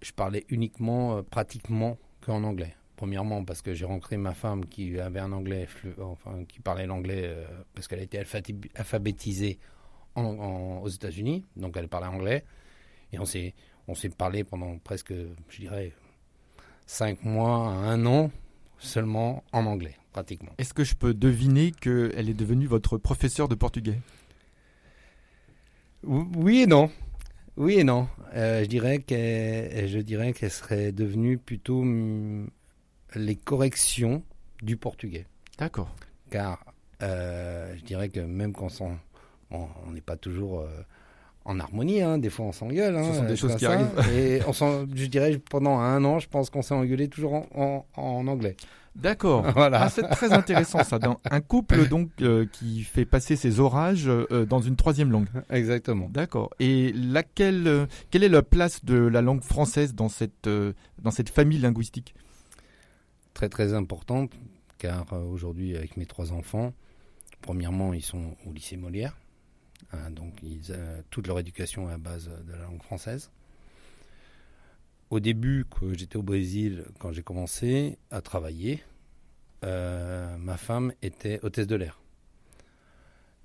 je 0.00 0.12
parlais 0.12 0.44
uniquement, 0.48 1.18
euh, 1.18 1.22
pratiquement 1.22 1.98
qu'en 2.20 2.42
anglais. 2.42 2.74
Premièrement, 2.96 3.44
parce 3.44 3.60
que 3.60 3.74
j'ai 3.74 3.84
rencontré 3.84 4.16
ma 4.16 4.32
femme 4.32 4.66
qui 4.66 4.98
avait 4.98 5.20
un 5.20 5.32
anglais, 5.32 5.68
enfin, 6.00 6.44
qui 6.44 6.60
parlait 6.60 6.86
l'anglais 6.86 7.24
euh, 7.24 7.44
parce 7.74 7.88
qu'elle 7.88 7.98
a 7.98 8.02
été 8.02 8.18
alphabétisée 8.18 9.58
aux 10.16 10.88
États-Unis, 10.88 11.44
donc 11.56 11.76
elle 11.76 11.88
parlait 11.88 12.06
anglais. 12.06 12.44
Et 13.12 13.18
on 13.18 13.24
s'est, 13.24 13.52
on 13.88 13.94
s'est 13.94 14.10
parlé 14.10 14.44
pendant 14.44 14.78
presque, 14.78 15.12
je 15.48 15.60
dirais, 15.60 15.92
cinq 16.86 17.24
mois 17.24 17.68
à 17.68 17.72
un 17.72 18.06
an 18.06 18.30
seulement 18.78 19.42
en 19.52 19.66
anglais, 19.66 19.96
pratiquement. 20.12 20.52
Est-ce 20.58 20.72
que 20.72 20.84
je 20.84 20.94
peux 20.94 21.14
deviner 21.14 21.72
qu'elle 21.72 22.28
est 22.28 22.34
devenue 22.34 22.66
votre 22.66 22.96
professeur 22.96 23.48
de 23.48 23.56
portugais? 23.56 23.98
Oui 26.06 26.62
et 26.62 26.66
non. 26.66 26.90
Oui 27.56 27.78
et 27.78 27.84
non. 27.84 28.08
Euh, 28.34 28.62
je 28.64 28.68
dirais 28.68 28.98
qu'elle, 28.98 29.88
je 29.88 29.98
dirais 29.98 30.32
qu'elle 30.32 30.50
serait 30.50 30.92
devenue 30.92 31.38
plutôt 31.38 31.84
les 33.14 33.36
corrections 33.36 34.22
du 34.62 34.76
portugais. 34.76 35.26
D'accord. 35.58 35.94
Car 36.30 36.64
euh, 37.02 37.74
je 37.76 37.84
dirais 37.84 38.08
que 38.08 38.20
même 38.20 38.52
quand 38.52 38.68
on 39.50 39.90
n'est 39.92 40.00
pas 40.00 40.16
toujours 40.16 40.60
euh, 40.60 40.68
en 41.44 41.60
harmonie. 41.60 42.00
Hein. 42.02 42.18
Des 42.18 42.30
fois, 42.30 42.46
on 42.46 42.52
s'engueule. 42.52 42.96
Hein, 42.96 43.04
Ce 43.12 43.18
sont 43.18 43.24
des 43.24 43.36
choses 43.36 43.56
qui 43.56 43.66
arrivent. 43.66 43.88
Et 44.12 44.40
on 44.46 44.52
je 44.52 45.06
dirais, 45.06 45.38
pendant 45.50 45.78
un 45.78 46.04
an, 46.04 46.18
je 46.18 46.28
pense 46.28 46.50
qu'on 46.50 46.62
s'est 46.62 46.74
engueulé 46.74 47.08
toujours 47.08 47.46
en, 47.54 47.86
en, 47.96 48.26
anglais. 48.26 48.56
D'accord. 48.94 49.44
Voilà. 49.54 49.82
Ah, 49.82 49.88
c'est 49.88 50.02
très 50.08 50.32
intéressant 50.32 50.82
ça. 50.84 50.98
Dans 50.98 51.20
un 51.30 51.40
couple 51.40 51.88
donc 51.88 52.10
euh, 52.20 52.46
qui 52.46 52.82
fait 52.82 53.04
passer 53.04 53.36
ses 53.36 53.60
orages 53.60 54.08
euh, 54.08 54.46
dans 54.46 54.60
une 54.60 54.76
troisième 54.76 55.10
langue. 55.10 55.28
Exactement. 55.50 56.08
D'accord. 56.08 56.50
Et 56.60 56.92
laquelle, 56.92 57.66
euh, 57.66 57.86
quelle 58.10 58.24
est 58.24 58.28
la 58.28 58.42
place 58.42 58.84
de 58.84 58.96
la 58.96 59.22
langue 59.22 59.42
française 59.42 59.94
dans 59.94 60.08
cette 60.08 60.48
dans 60.48 61.10
cette 61.10 61.28
famille 61.28 61.58
linguistique? 61.58 62.14
Très 63.32 63.48
très 63.48 63.74
importante, 63.74 64.32
car 64.78 65.12
aujourd'hui 65.12 65.76
avec 65.76 65.96
mes 65.96 66.06
trois 66.06 66.32
enfants, 66.32 66.72
premièrement 67.40 67.92
ils 67.92 68.02
sont 68.02 68.36
au 68.46 68.52
lycée 68.52 68.76
Molière. 68.76 69.18
Hein, 69.92 70.10
donc 70.10 70.34
ils, 70.42 70.76
toute 71.10 71.26
leur 71.26 71.38
éducation 71.40 71.90
est 71.90 71.94
à 71.94 71.98
base 71.98 72.30
de 72.46 72.52
la 72.52 72.64
langue 72.64 72.82
française. 72.82 73.30
Au 75.14 75.20
début, 75.20 75.64
quand 75.70 75.94
j'étais 75.96 76.16
au 76.16 76.24
Brésil, 76.24 76.86
quand 76.98 77.12
j'ai 77.12 77.22
commencé 77.22 77.98
à 78.10 78.20
travailler, 78.20 78.82
euh, 79.64 80.36
ma 80.38 80.56
femme 80.56 80.92
était 81.02 81.38
hôtesse 81.44 81.68
de 81.68 81.76
l'air. 81.76 82.00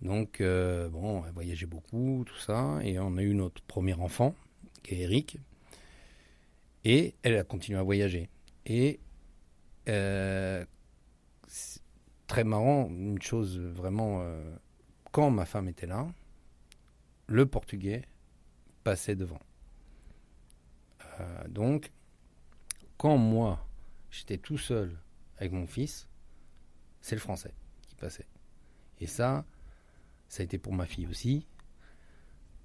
Donc, 0.02 0.42
euh, 0.42 0.90
bon, 0.90 1.24
elle 1.28 1.32
voyageait 1.32 1.68
beaucoup, 1.68 2.24
tout 2.26 2.40
ça, 2.40 2.80
et 2.82 2.98
on 2.98 3.18
a 3.18 3.22
eu 3.22 3.36
notre 3.36 3.62
premier 3.62 3.94
enfant, 3.94 4.34
qui 4.82 4.96
est 4.96 5.02
Eric, 5.02 5.38
et 6.86 7.14
elle 7.22 7.38
a 7.38 7.44
continué 7.44 7.78
à 7.78 7.84
voyager. 7.84 8.30
Et 8.66 9.00
très 9.86 10.66
marrant, 12.46 12.90
une 12.90 13.22
chose 13.22 13.60
vraiment, 13.60 14.24
quand 15.12 15.30
ma 15.30 15.46
femme 15.46 15.68
était 15.68 15.86
là, 15.86 16.08
le 17.28 17.46
portugais 17.46 18.06
passait 18.84 19.16
devant. 19.16 19.40
Euh, 21.20 21.48
donc, 21.48 21.92
quand 22.98 23.18
moi, 23.18 23.66
j'étais 24.12 24.38
tout 24.38 24.58
seul 24.58 24.98
avec 25.38 25.52
mon 25.52 25.68
fils, 25.68 26.08
c'est 27.02 27.16
le 27.16 27.22
français 27.22 27.54
qui 27.88 27.96
passait. 27.96 28.28
Et 29.00 29.08
ça, 29.08 29.46
ça 30.28 30.42
a 30.42 30.44
été 30.44 30.58
pour 30.58 30.74
ma 30.74 30.86
fille 30.86 31.08
aussi. 31.08 31.48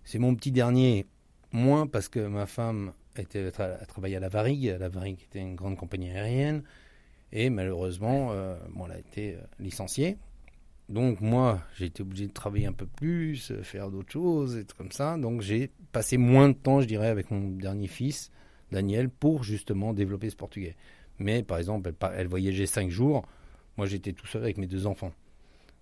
C'est 0.05 0.19
mon 0.19 0.35
petit 0.35 0.53
dernier, 0.53 1.07
moins 1.53 1.87
parce 1.87 2.09
que 2.09 2.21
ma 2.21 2.47
femme 2.47 2.93
était, 3.17 3.47
a 3.61 3.87
travaillé 3.87 4.17
à 4.17 4.21
la 4.21 4.29
Varig. 4.29 4.65
La 4.79 4.89
Varig 4.89 5.23
était 5.23 5.41
une 5.41 5.55
grande 5.55 5.77
compagnie 5.77 6.11
aérienne. 6.11 6.63
Et 7.33 7.51
malheureusement, 7.51 8.33
euh, 8.33 8.57
elle 8.85 8.93
a 8.93 8.99
été 8.99 9.35
euh, 9.35 9.41
licenciée. 9.59 10.19
Donc 10.89 11.21
moi, 11.21 11.63
j'ai 11.77 11.87
été 11.87 12.03
obligé 12.03 12.27
de 12.27 12.33
travailler 12.33 12.67
un 12.67 12.73
peu 12.73 12.87
plus, 12.87 13.53
faire 13.63 13.91
d'autres 13.91 14.13
choses, 14.13 14.57
et 14.59 14.67
comme 14.77 14.93
ça. 14.93 15.17
Donc 15.17 15.41
j'ai 15.41 15.71
passé 15.93 16.19
moins 16.19 16.51
de 16.51 16.55
temps, 16.55 16.81
je 16.81 16.87
dirais, 16.87 17.09
avec 17.09 17.31
mon 17.31 17.49
dernier 17.51 17.87
fils, 17.87 18.31
Daniel, 18.71 19.09
pour 19.09 19.45
justement 19.45 19.93
développer 19.93 20.31
ce 20.31 20.37
portugais. 20.37 20.77
Mais 21.19 21.43
par 21.43 21.59
exemple, 21.59 21.93
elle, 22.15 22.27
voyageait 22.27 22.67
cinq 22.67 22.91
jours. 22.91 23.27
Moi, 23.77 23.87
j'étais 23.87 24.13
tout 24.13 24.27
seul 24.27 24.43
avec 24.43 24.59
mes 24.59 24.67
deux 24.67 24.87
enfants. 24.87 25.13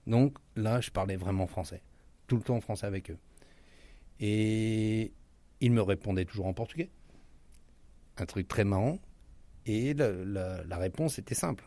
Donc 0.07 0.39
là, 0.57 0.81
je 0.81 0.91
parlais 0.91 1.17
vraiment 1.17 1.47
français. 1.47 1.83
Tout 2.27 2.37
le 2.37 2.43
temps 2.43 2.61
français 2.61 2.87
avec 2.87 3.11
eux. 3.11 3.19
Et 4.21 5.13
ils 5.61 5.73
me 5.73 5.83
répondaient 5.83 6.25
toujours 6.25 6.47
en 6.47 6.53
portugais. 6.53 6.91
Un 8.19 8.27
truc 8.27 8.49
très 8.49 8.65
marrant. 8.65 8.99
Et 9.65 9.95
la 9.95 10.77
réponse 10.77 11.19
était 11.19 11.35
simple. 11.35 11.65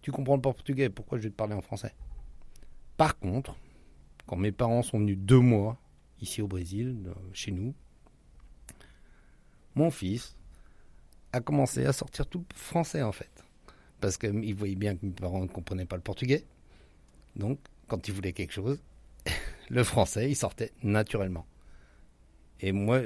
Tu 0.00 0.10
comprends 0.10 0.34
le 0.34 0.42
portugais, 0.42 0.88
pourquoi 0.90 1.18
je 1.18 1.24
vais 1.24 1.30
te 1.30 1.36
parler 1.36 1.54
en 1.54 1.60
français? 1.60 1.94
Par 2.96 3.18
contre, 3.18 3.56
quand 4.26 4.36
mes 4.36 4.50
parents 4.50 4.82
sont 4.82 4.98
venus 4.98 5.18
deux 5.18 5.38
mois 5.38 5.78
ici 6.20 6.42
au 6.42 6.48
Brésil, 6.48 7.04
euh, 7.06 7.14
chez 7.32 7.52
nous, 7.52 7.74
mon 9.74 9.90
fils 9.90 10.36
a 11.32 11.40
commencé 11.40 11.86
à 11.86 11.92
sortir 11.92 12.26
tout 12.26 12.44
français 12.54 13.02
en 13.02 13.12
fait. 13.12 13.30
Parce 14.00 14.16
qu'il 14.16 14.54
voyait 14.54 14.74
bien 14.74 14.96
que 14.96 15.06
mes 15.06 15.12
parents 15.12 15.40
ne 15.40 15.46
comprenaient 15.46 15.86
pas 15.86 15.96
le 15.96 16.02
portugais. 16.02 16.44
Donc, 17.36 17.58
quand 17.86 18.08
il 18.08 18.14
voulait 18.14 18.32
quelque 18.32 18.52
chose, 18.52 18.82
le 19.70 19.84
français, 19.84 20.28
il 20.28 20.34
sortait 20.34 20.72
naturellement. 20.82 21.46
Et 22.60 22.72
moi, 22.72 23.00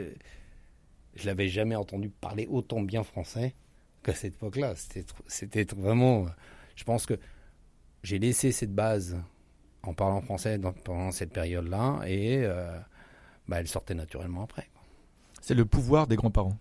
je 1.14 1.26
l'avais 1.26 1.48
jamais 1.48 1.76
entendu 1.76 2.08
parler 2.08 2.46
autant 2.50 2.80
bien 2.80 3.04
français 3.04 3.54
qu'à 4.02 4.14
cette 4.14 4.34
époque-là. 4.34 4.74
C'était 5.28 5.64
vraiment 5.74 6.26
je 6.76 6.84
pense 6.84 7.06
que 7.06 7.18
j'ai 8.04 8.18
laissé 8.18 8.52
cette 8.52 8.74
base 8.74 9.16
en 9.82 9.94
parlant 9.94 10.20
français 10.20 10.60
pendant 10.84 11.10
cette 11.10 11.32
période-là 11.32 12.02
et 12.06 12.44
euh, 12.44 12.78
bah, 13.48 13.58
elle 13.58 13.66
sortait 13.66 13.94
naturellement 13.94 14.44
après. 14.44 14.68
C'est 15.46 15.54
le 15.54 15.64
pouvoir 15.64 16.08
des 16.08 16.16
grands-parents. 16.16 16.58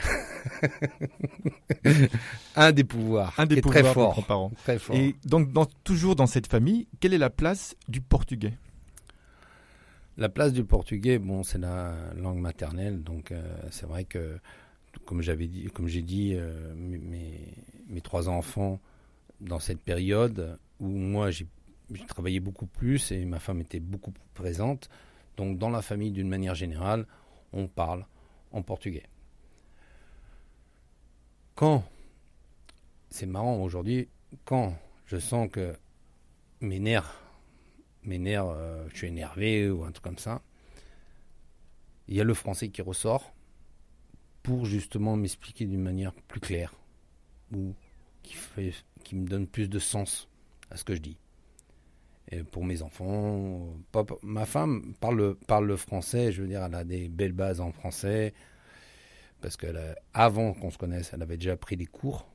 un 2.56 2.72
des 2.72 2.82
pouvoirs. 2.82 3.32
Un 3.38 3.46
des 3.46 3.60
pouvoirs 3.60 3.84
très 3.84 3.94
fort, 3.94 4.08
des 4.08 4.14
grands-parents. 4.14 4.50
Très 4.64 4.80
fort. 4.80 4.96
Et 4.96 5.14
donc, 5.24 5.50
toujours 5.84 6.16
dans 6.16 6.26
cette 6.26 6.48
famille, 6.48 6.88
quelle 6.98 7.14
est 7.14 7.18
la 7.18 7.30
place 7.30 7.76
du 7.86 8.00
portugais? 8.00 8.54
La 10.16 10.28
place 10.28 10.52
du 10.52 10.64
portugais, 10.64 11.20
bon, 11.20 11.44
c'est 11.44 11.58
la 11.58 11.94
langue 12.16 12.40
maternelle, 12.40 13.04
donc 13.04 13.30
euh, 13.30 13.40
c'est 13.70 13.86
vrai 13.86 14.02
que, 14.02 14.40
comme 15.04 15.22
j'avais 15.22 15.46
dit, 15.46 15.66
comme 15.66 15.86
j'ai 15.86 16.02
dit, 16.02 16.32
euh, 16.34 16.74
mes, 16.74 17.54
mes, 17.88 18.00
trois 18.00 18.28
enfants 18.28 18.80
dans 19.40 19.60
cette 19.60 19.80
période 19.80 20.58
où 20.80 20.88
moi 20.88 21.30
j'ai 21.30 21.46
travaillé 22.08 22.40
beaucoup 22.40 22.66
plus 22.66 23.12
et 23.12 23.24
ma 23.24 23.38
femme 23.38 23.60
était 23.60 23.78
beaucoup 23.78 24.10
plus 24.10 24.26
présente. 24.34 24.88
Donc 25.36 25.58
dans 25.58 25.70
la 25.70 25.80
famille, 25.80 26.10
d'une 26.10 26.28
manière 26.28 26.56
générale, 26.56 27.06
on 27.52 27.68
parle 27.68 28.04
en 28.56 28.62
portugais. 28.62 29.04
Quand, 31.54 31.84
c'est 33.10 33.26
marrant 33.26 33.62
aujourd'hui, 33.62 34.08
quand 34.44 34.76
je 35.06 35.18
sens 35.18 35.48
que 35.50 35.76
mes 36.60 36.80
nerfs, 36.80 37.20
mes 38.02 38.18
nerfs, 38.18 38.46
euh, 38.46 38.86
je 38.90 38.96
suis 38.96 39.06
énervé 39.08 39.70
ou 39.70 39.84
un 39.84 39.92
truc 39.92 40.04
comme 40.04 40.18
ça, 40.18 40.42
il 42.08 42.14
y 42.16 42.20
a 42.20 42.24
le 42.24 42.34
français 42.34 42.68
qui 42.68 42.82
ressort 42.82 43.32
pour 44.42 44.64
justement 44.64 45.16
m'expliquer 45.16 45.66
d'une 45.66 45.82
manière 45.82 46.12
plus 46.12 46.40
claire 46.40 46.74
ou 47.52 47.74
qui 48.22 48.34
fait 48.34 48.72
qui 49.04 49.16
me 49.16 49.26
donne 49.26 49.46
plus 49.46 49.68
de 49.68 49.78
sens 49.78 50.28
à 50.70 50.76
ce 50.76 50.84
que 50.84 50.94
je 50.94 51.00
dis. 51.00 51.16
Pour 52.50 52.64
mes 52.64 52.82
enfants, 52.82 53.72
ma 54.22 54.46
femme 54.46 54.94
parle, 54.98 55.36
parle 55.46 55.66
le 55.66 55.76
français, 55.76 56.32
je 56.32 56.42
veux 56.42 56.48
dire, 56.48 56.64
elle 56.64 56.74
a 56.74 56.82
des 56.82 57.08
belles 57.08 57.32
bases 57.32 57.60
en 57.60 57.70
français, 57.70 58.34
parce 59.40 59.56
qu'avant 59.56 60.52
qu'on 60.52 60.70
se 60.70 60.78
connaisse, 60.78 61.12
elle 61.12 61.22
avait 61.22 61.36
déjà 61.36 61.56
pris 61.56 61.76
des 61.76 61.86
cours 61.86 62.26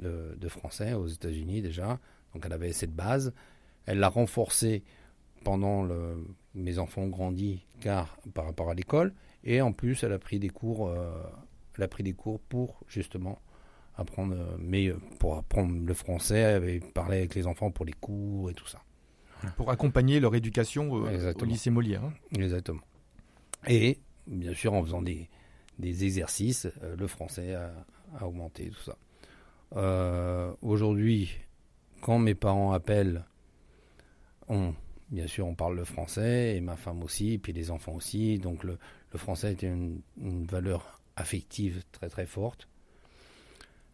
de, 0.00 0.48
français 0.48 0.92
aux 0.94 1.06
États-Unis 1.06 1.62
déjà, 1.62 2.00
donc 2.34 2.44
elle 2.44 2.52
avait 2.52 2.72
cette 2.72 2.94
base. 2.94 3.32
Elle 3.86 4.00
l'a 4.00 4.08
renforcée 4.08 4.82
pendant 5.44 5.86
mes 6.54 6.78
enfants 6.78 7.02
ont 7.02 7.08
grandi, 7.08 7.64
car 7.80 8.18
par 8.34 8.44
rapport 8.44 8.70
à 8.70 8.74
l'école, 8.74 9.14
et 9.44 9.60
en 9.60 9.72
plus 9.72 10.02
elle 10.02 10.12
a 10.12 10.18
pris 10.18 10.38
des 10.38 10.50
cours, 10.50 10.88
euh, 10.88 11.10
elle 11.76 11.84
a 11.84 11.88
pris 11.88 12.02
des 12.02 12.12
cours 12.12 12.40
pour 12.40 12.80
justement 12.88 13.40
apprendre, 13.96 14.34
euh, 14.34 14.56
mais 14.58 14.92
pour 15.18 15.36
apprendre 15.36 15.74
le 15.84 15.94
français, 15.94 16.60
et 16.66 16.80
parler 16.80 17.18
avec 17.18 17.34
les 17.34 17.46
enfants 17.46 17.70
pour 17.70 17.84
les 17.84 17.92
cours 17.92 18.50
et 18.50 18.54
tout 18.54 18.66
ça. 18.66 18.82
Pour 19.56 19.70
accompagner 19.70 20.20
leur 20.20 20.34
éducation 20.34 21.06
euh, 21.06 21.32
au 21.32 21.44
lycée 21.44 21.70
Molière. 21.70 22.04
Hein. 22.04 22.12
Exactement. 22.36 22.80
Et 23.66 23.98
bien 24.26 24.54
sûr, 24.54 24.74
en 24.74 24.82
faisant 24.82 25.02
des, 25.02 25.28
des 25.78 26.04
exercices, 26.04 26.68
le 26.96 27.06
français 27.06 27.54
a, 27.54 27.72
augmenté, 28.24 28.70
tout 28.70 28.82
ça. 28.82 30.56
Aujourd'hui, 30.62 31.30
quand 32.00 32.18
mes 32.18 32.34
parents 32.34 32.72
appellent, 32.72 33.24
on, 34.48 34.74
bien 35.10 35.26
sûr, 35.26 35.46
on 35.46 35.54
parle 35.54 35.76
le 35.76 35.84
français, 35.84 36.56
et 36.56 36.60
ma 36.60 36.76
femme 36.76 37.02
aussi, 37.02 37.34
et 37.34 37.38
puis 37.38 37.52
les 37.52 37.70
enfants 37.70 37.92
aussi. 37.92 38.38
Donc 38.38 38.64
le, 38.64 38.78
le 39.12 39.18
français 39.18 39.52
était 39.52 39.66
une, 39.66 40.00
une 40.20 40.46
valeur 40.46 41.00
affective 41.16 41.82
très 41.92 42.08
très 42.08 42.26
forte. 42.26 42.68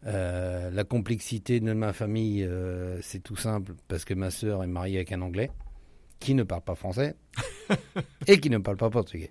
Euh, 0.07 0.71
la 0.71 0.85
complexité 0.85 1.61
de 1.61 1.73
ma 1.73 1.93
famille, 1.93 2.45
euh, 2.45 3.01
c'est 3.01 3.21
tout 3.21 3.37
simple 3.37 3.75
parce 3.89 4.05
que 4.05 4.13
ma 4.13 4.31
sœur 4.31 4.63
est 4.63 4.69
mariée 4.69 4.97
avec 4.97 5.13
un 5.13 5.23
Anglais 5.23 5.51
qui 6.21 6.35
ne 6.35 6.43
parle 6.43 6.63
pas 6.63 6.75
français 6.75 7.15
et 8.27 8.39
qui 8.39 8.51
ne 8.51 8.59
parle 8.59 8.77
pas 8.77 8.91
portugais. 8.91 9.31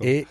Et 0.00 0.26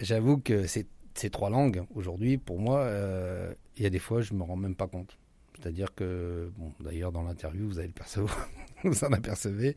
j'avoue 0.00 0.38
que 0.38 0.66
ces, 0.66 0.86
ces, 1.14 1.30
trois 1.30 1.50
langues, 1.50 1.84
aujourd'hui, 1.94 2.38
pour 2.38 2.58
moi, 2.58 2.80
euh, 2.80 3.52
il 3.76 3.82
y 3.82 3.86
a 3.86 3.90
des 3.90 3.98
fois, 3.98 4.20
je 4.20 4.34
ne 4.34 4.38
me 4.38 4.44
rends 4.44 4.56
même 4.56 4.74
pas 4.74 4.88
compte. 4.88 5.18
C'est-à-dire 5.58 5.94
que, 5.94 6.52
bon, 6.56 6.72
d'ailleurs, 6.80 7.12
dans 7.12 7.22
l'interview, 7.22 7.66
vous 7.66 7.78
allez 7.78 7.88
le 7.88 7.94
percevoir, 7.94 8.48
vous 8.84 9.04
en 9.04 9.12
apercevez, 9.12 9.76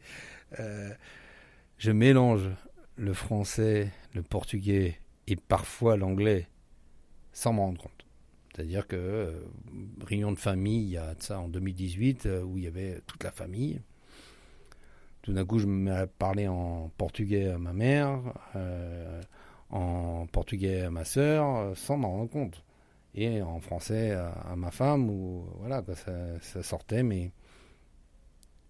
je 0.58 1.92
mélange 1.92 2.50
le 2.98 3.14
français, 3.14 3.90
le 4.14 4.24
portugais 4.24 5.00
et 5.28 5.36
parfois 5.36 5.98
l'anglais 5.98 6.48
sans 7.34 7.54
m'en 7.54 7.66
rendre 7.66 7.82
compte. 7.82 8.06
C'est-à-dire 8.54 8.88
que 8.88 8.96
euh, 8.96 9.32
réunion 10.04 10.32
de 10.32 10.38
famille, 10.38 10.84
il 10.84 10.90
y 10.90 10.98
a 10.98 11.16
ça 11.20 11.40
en 11.40 11.48
2018, 11.48 12.26
euh, 12.26 12.44
où 12.44 12.58
il 12.58 12.66
y 12.66 12.68
avait 12.68 13.02
toute 13.08 13.24
la 13.24 13.32
famille. 13.32 13.82
Tout 15.22 15.34
d'un 15.34 15.46
coup, 15.46 15.60
je 15.60 15.68
me 15.68 15.74
mets 15.74 15.92
à 15.92 16.08
parler 16.08 16.48
en 16.48 16.92
portugais 16.98 17.50
à 17.52 17.60
ma 17.60 17.74
mère, 17.74 18.20
en 19.70 20.26
portugais 20.26 20.82
à 20.82 20.90
ma 20.90 21.06
sœur, 21.06 21.78
sans 21.78 21.98
m'en 21.98 22.10
rendre 22.10 22.32
compte. 22.32 22.64
Et 23.14 23.40
en 23.44 23.60
français 23.60 24.14
à, 24.14 24.56
ma 24.56 24.72
femme, 24.72 25.12
ou 25.12 25.46
voilà, 25.60 25.84
ça, 25.94 26.40
ça 26.42 26.64
sortait, 26.64 27.04
mais 27.04 27.30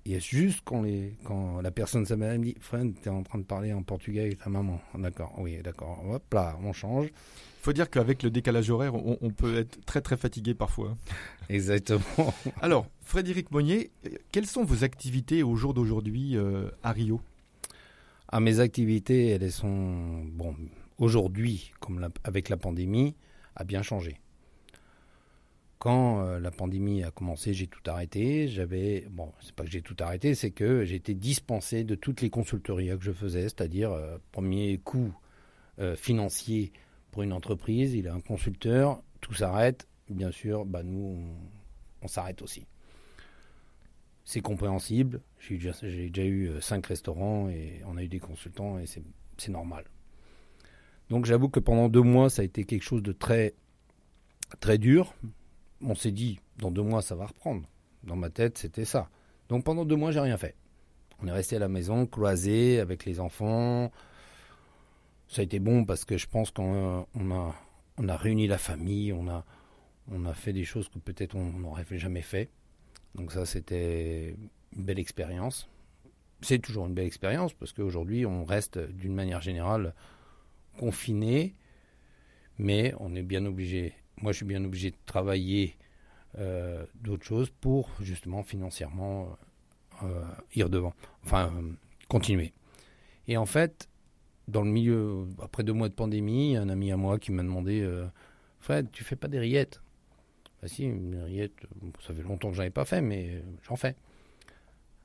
et 0.06 0.20
juste 0.20 0.62
quand, 0.66 0.82
les, 0.82 1.14
quand 1.24 1.62
la 1.62 1.72
personne 1.72 2.06
s'appelle, 2.06 2.32
elle 2.34 2.40
me 2.40 2.46
dit 2.46 2.56
Fred, 2.60 2.94
tu 3.02 3.08
es 3.08 3.12
en 3.12 3.24
train 3.24 3.38
de 3.38 3.44
parler 3.44 3.72
en 3.72 3.84
portugais 3.84 4.22
avec 4.22 4.40
ta 4.40 4.50
maman. 4.50 4.82
D'accord, 4.96 5.34
oui, 5.38 5.58
d'accord. 5.62 6.04
Hop 6.10 6.34
là, 6.34 6.58
on 6.64 6.74
change. 6.74 7.08
Il 7.08 7.64
faut 7.64 7.74
dire 7.74 7.90
qu'avec 7.90 8.24
le 8.24 8.32
décalage 8.32 8.72
horaire, 8.72 8.96
on, 8.96 9.30
peut 9.30 9.56
être 9.58 9.86
très 9.86 10.02
très 10.02 10.18
fatigué 10.18 10.56
parfois. 10.56 10.98
Exactement. 11.50 12.34
Alors, 12.62 12.88
Frédéric 13.04 13.52
Monnier, 13.52 13.92
quelles 14.32 14.48
sont 14.48 14.64
vos 14.64 14.84
activités 14.84 15.44
au 15.44 15.56
jour 15.56 15.76
d'aujourd'hui 15.76 16.36
euh, 16.36 16.70
à 16.82 16.92
Rio? 16.92 17.22
Ah, 18.30 18.40
Mes 18.40 18.60
activités, 18.60 19.28
elles 19.28 19.52
sont, 19.52 20.24
bon, 20.26 20.56
aujourd'hui, 20.98 21.72
comme 21.80 22.10
avec 22.24 22.50
la 22.50 22.58
pandémie, 22.58 23.14
a 23.56 23.64
bien 23.64 23.84
changé 23.84 24.18
quand 25.82 26.22
euh, 26.22 26.40
la 26.40 26.52
pandémie 26.52 27.04
a 27.04 27.10
commencé, 27.10 27.56
j'ai 27.56 27.66
tout 27.66 27.82
arrêté. 27.88 28.48
J'avais, 28.48 29.08
bon, 29.10 29.34
c'est 29.42 29.56
pas 29.56 29.64
que 29.64 29.72
j'ai 29.72 29.82
tout 29.82 29.96
arrêté, 30.00 30.36
c'est 30.36 30.52
que 30.52 30.86
j'ai 30.86 30.94
été 30.96 31.16
dispensé 31.16 31.84
de 31.84 31.96
toutes 31.96 32.22
les 32.22 32.30
consulteries 32.30 32.96
que 33.00 33.04
je 33.04 33.12
faisais, 33.12 33.42
c'est-à-dire 33.42 33.92
euh, 33.92 34.20
premier 34.32 34.78
coût 34.78 35.12
euh, 35.80 35.96
financier 35.96 36.72
pour 37.10 37.24
une 37.24 37.34
entreprise, 37.34 37.96
il 37.96 38.08
a 38.08 38.14
un 38.14 38.20
consulteur, 38.22 39.02
tout 39.22 39.34
s'arrête, 39.34 39.88
bien 40.08 40.30
sûr, 40.30 40.66
bah 40.66 40.84
nous 40.84 41.18
on, 42.04 42.08
s'arrête 42.08 42.44
aussi. 42.44 42.68
C'est 44.24 44.42
compréhensible. 44.42 45.22
J'ai 45.40 45.58
déjà, 45.58 45.72
déjà, 45.82 46.24
eu 46.24 46.62
cinq 46.62 46.86
restaurants 46.86 47.50
et 47.50 47.82
on 47.88 47.98
a 47.98 48.04
eu 48.04 48.08
des 48.08 48.20
consultants 48.20 48.78
et 48.78 48.86
c'est 48.86 49.50
normal. 49.50 49.86
Donc 51.10 51.26
j'avoue 51.26 51.50
que 51.50 51.60
pendant 51.60 51.90
deux 51.90 52.04
mois, 52.04 52.30
ça 52.30 52.44
a 52.44 52.46
été 52.46 52.66
quelque 52.66 52.84
chose 52.84 53.02
de 53.02 53.14
très 53.14 53.56
très 54.60 54.78
dur, 54.78 55.16
on 55.84 55.96
s'est 55.96 56.12
dit, 56.12 56.40
dans 56.58 56.72
deux 56.72 56.82
mois, 56.82 57.02
ça 57.02 57.16
va 57.16 57.26
reprendre. 57.26 57.68
Dans 58.04 58.16
ma 58.16 58.30
tête, 58.30 58.58
c'était 58.58 58.86
ça. 58.86 59.10
Donc 59.50 59.64
pendant 59.64 59.86
deux 59.86 59.96
mois, 59.96 60.12
j'ai 60.12 60.20
rien 60.20 60.38
fait. 60.38 60.56
On 61.22 61.28
est 61.28 61.32
resté 61.32 61.56
à 61.56 61.60
la 61.60 61.68
maison, 61.68 62.06
cloisé, 62.06 62.80
avec 62.80 63.06
les 63.06 63.20
enfants. 63.20 63.92
Ça 65.28 65.42
a 65.42 65.44
été 65.44 65.60
bon 65.60 65.86
parce 65.86 66.04
que 66.04 66.18
je 66.18 66.28
pense 66.28 66.52
qu'on 66.52 67.06
a, 67.32 67.56
on 67.98 68.10
a 68.10 68.18
réuni 68.18 68.48
la 68.48 68.58
famille, 68.58 69.14
on 69.14 69.28
a, 69.28 69.46
on 70.10 70.26
a 70.26 70.34
fait 70.34 70.54
des 70.54 70.64
choses 70.64 70.90
que 70.90 71.00
peut-être 71.00 71.36
on 71.36 71.52
n'aurait 71.52 71.86
jamais 71.92 72.22
fait. 72.22 72.50
Donc 73.16 73.32
ça, 73.32 73.46
c'était 73.46 74.36
une 74.76 74.84
belle 74.84 75.00
expérience. 75.00 75.70
C'est 76.42 76.60
toujours 76.60 76.88
une 76.88 76.94
belle 76.94 77.06
expérience 77.06 77.54
parce 77.54 77.72
qu'aujourd'hui, 77.72 78.26
on 78.26 78.44
reste 78.46 78.80
d'une 78.80 79.14
manière 79.14 79.42
générale 79.42 79.94
confiné, 80.78 81.56
mais 82.58 82.96
on 83.00 83.14
est 83.16 83.22
bien 83.22 83.46
obligé 83.46 83.94
moi, 84.22 84.32
je 84.32 84.38
suis 84.38 84.46
bien 84.46 84.64
obligé 84.64 84.92
de 84.92 84.98
travailler 85.06 85.76
euh, 86.38 86.86
d'autres 86.96 87.26
choses 87.26 87.50
pour 87.50 87.90
justement 88.00 88.44
financièrement 88.44 89.38
euh, 90.04 90.24
ir 90.56 90.70
devant, 90.70 90.94
enfin 91.26 91.52
continuer. 92.08 92.54
Et 93.28 93.38
en 93.38 93.46
fait, 93.46 93.90
dans 94.48 94.62
le 94.62 94.70
milieu, 94.70 95.28
après 95.42 95.64
deux 95.64 95.74
mois 95.74 95.90
de 95.90 95.94
pandémie, 95.94 96.56
un 96.56 96.70
ami 96.70 96.92
à 96.92 96.98
moi 96.98 97.20
qui 97.20 97.32
m'a 97.32 97.44
demandé 97.44 97.82
euh, 97.82 98.06
Fred, 98.60 98.90
tu 98.92 99.04
fais 99.04 99.16
pas 99.16 99.28
des 99.28 99.40
rillettes? 99.40 99.82
Bah 100.62 100.68
si, 100.68 100.84
une 100.86 101.22
rillette, 101.24 101.54
ça 102.06 102.14
fait 102.14 102.22
longtemps 102.22 102.52
que 102.52 102.56
j'en 102.56 102.64
ai 102.64 102.70
pas 102.70 102.86
fait, 102.86 103.02
mais 103.02 103.44
j'en 103.64 103.76
fais. 103.76 103.96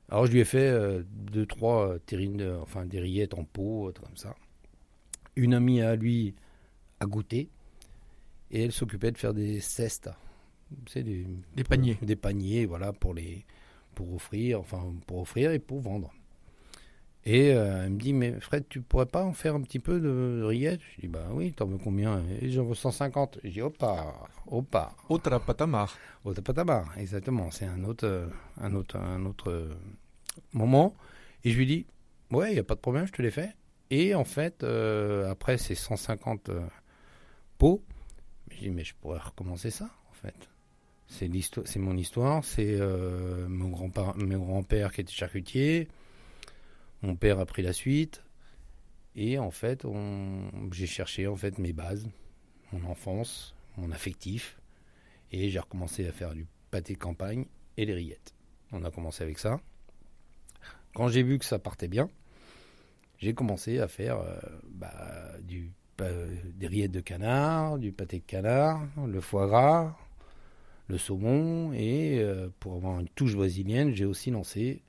Alors 0.09 0.27
je 0.27 0.31
lui 0.31 0.39
ai 0.39 0.45
fait 0.45 1.03
deux, 1.09 1.45
trois 1.45 1.97
terrines, 2.05 2.57
enfin 2.61 2.85
des 2.85 2.99
rillettes 2.99 3.33
en 3.33 3.43
pot, 3.43 3.91
comme 3.99 4.15
ça. 4.15 4.35
Une 5.35 5.53
amie 5.53 5.81
à 5.81 5.95
lui 5.95 6.35
a 6.99 7.05
goûté 7.05 7.49
et 8.51 8.63
elle 8.63 8.71
s'occupait 8.71 9.11
de 9.11 9.17
faire 9.17 9.33
des 9.33 9.59
cestes, 9.59 10.09
c'est 10.87 11.03
des, 11.03 11.27
des 11.55 11.63
paniers, 11.63 11.97
des 12.01 12.15
paniers, 12.15 12.65
voilà 12.65 12.93
pour 12.93 13.13
les 13.13 13.45
pour 13.95 14.13
offrir, 14.13 14.59
enfin 14.59 14.93
pour 15.07 15.21
offrir 15.21 15.51
et 15.51 15.59
pour 15.59 15.79
vendre. 15.81 16.13
Et 17.25 17.51
euh, 17.53 17.83
elle 17.83 17.91
me 17.91 17.99
dit 17.99 18.13
mais 18.13 18.39
Fred, 18.39 18.65
tu 18.69 18.81
pourrais 18.81 19.05
pas 19.05 19.23
en 19.23 19.33
faire 19.33 19.55
un 19.55 19.61
petit 19.61 19.79
peu 19.79 19.99
de 19.99 20.43
rillettes? 20.43 20.79
Je 20.95 21.01
dis 21.01 21.07
bah 21.07 21.27
oui, 21.31 21.51
t'en 21.51 21.65
veux 21.65 21.77
combien? 21.77 22.23
Et 22.41 22.49
j'en 22.51 22.63
veux 22.63 22.75
150. 22.75 23.39
Je 23.43 23.49
dis 23.49 23.61
opa, 23.61 24.13
opa. 24.45 24.93
Autre 25.09 25.37
patamar. 25.39 25.97
Autre 26.23 26.41
patamar, 26.41 26.97
exactement. 26.97 27.51
C'est 27.51 27.65
un 27.65 27.83
autre, 27.83 28.29
un 28.61 28.73
autre, 28.75 28.97
un 28.97 29.25
autre 29.25 29.71
moment. 30.53 30.95
Et 31.43 31.51
je 31.51 31.57
lui 31.57 31.65
dis 31.65 31.85
ouais, 32.31 32.53
il 32.53 32.55
y 32.55 32.59
a 32.59 32.63
pas 32.63 32.75
de 32.75 32.79
problème, 32.79 33.07
je 33.07 33.11
te 33.11 33.21
l'ai 33.21 33.31
fait. 33.31 33.55
Et 33.89 34.15
en 34.15 34.23
fait, 34.23 34.63
euh, 34.63 35.29
après 35.29 35.57
ces 35.57 35.75
150 35.75 36.49
euh, 36.49 36.61
pots, 37.57 37.83
je 38.57 38.63
dis, 38.63 38.69
mais 38.69 38.83
je 38.83 38.93
pourrais 38.95 39.19
recommencer 39.19 39.71
ça, 39.71 39.89
en 40.09 40.13
fait. 40.13 40.49
C'est 41.07 41.79
mon 41.79 41.95
histoire, 41.95 42.43
c'est 42.43 42.75
euh, 42.79 43.47
mon 43.47 43.69
grand-père 43.69 44.13
grand 44.17 44.63
qui 44.63 45.01
était 45.01 45.13
charcutier, 45.13 45.87
mon 47.01 47.15
père 47.15 47.39
a 47.39 47.45
pris 47.45 47.61
la 47.61 47.71
suite, 47.71 48.23
et 49.15 49.39
en 49.39 49.51
fait, 49.51 49.85
j'ai 50.71 50.87
cherché 50.87 51.27
en 51.27 51.35
fait 51.35 51.59
mes 51.59 51.71
bases, 51.71 52.09
mon 52.73 52.83
enfance, 52.89 53.55
mon 53.77 53.91
affectif, 53.91 54.59
et 55.31 55.49
j'ai 55.49 55.59
recommencé 55.59 56.07
à 56.07 56.11
faire 56.11 56.33
du 56.33 56.45
pâté 56.71 56.93
de 56.93 56.99
campagne 56.99 57.45
et 57.77 57.85
les 57.85 57.93
rillettes. 57.93 58.33
On 58.71 58.83
a 58.83 58.91
commencé 58.91 59.23
avec 59.23 59.39
ça. 59.39 59.61
Quand 60.93 61.07
j'ai 61.07 61.23
vu 61.23 61.39
que 61.39 61.45
ça 61.45 61.57
partait 61.57 61.87
bien, 61.87 62.09
j'ai 63.19 63.33
commencé 63.33 63.79
à 63.79 63.87
faire 63.87 64.19
euh, 64.19 64.39
bah, 64.65 65.37
du 65.41 65.71
des 65.99 66.67
rillettes 66.67 66.91
de 66.91 67.01
canard, 67.01 67.77
du 67.77 67.91
pâté 67.91 68.19
de 68.19 68.25
canard, 68.25 68.87
le 69.05 69.21
foie 69.21 69.47
gras, 69.47 69.97
le 70.87 70.97
saumon. 70.97 71.73
Et 71.73 72.19
euh, 72.19 72.49
pour 72.59 72.75
avoir 72.75 72.99
une 72.99 73.09
touche 73.09 73.35
brésilienne, 73.35 73.93
j'ai 73.93 74.05
aussi 74.05 74.31
lancé 74.31 74.81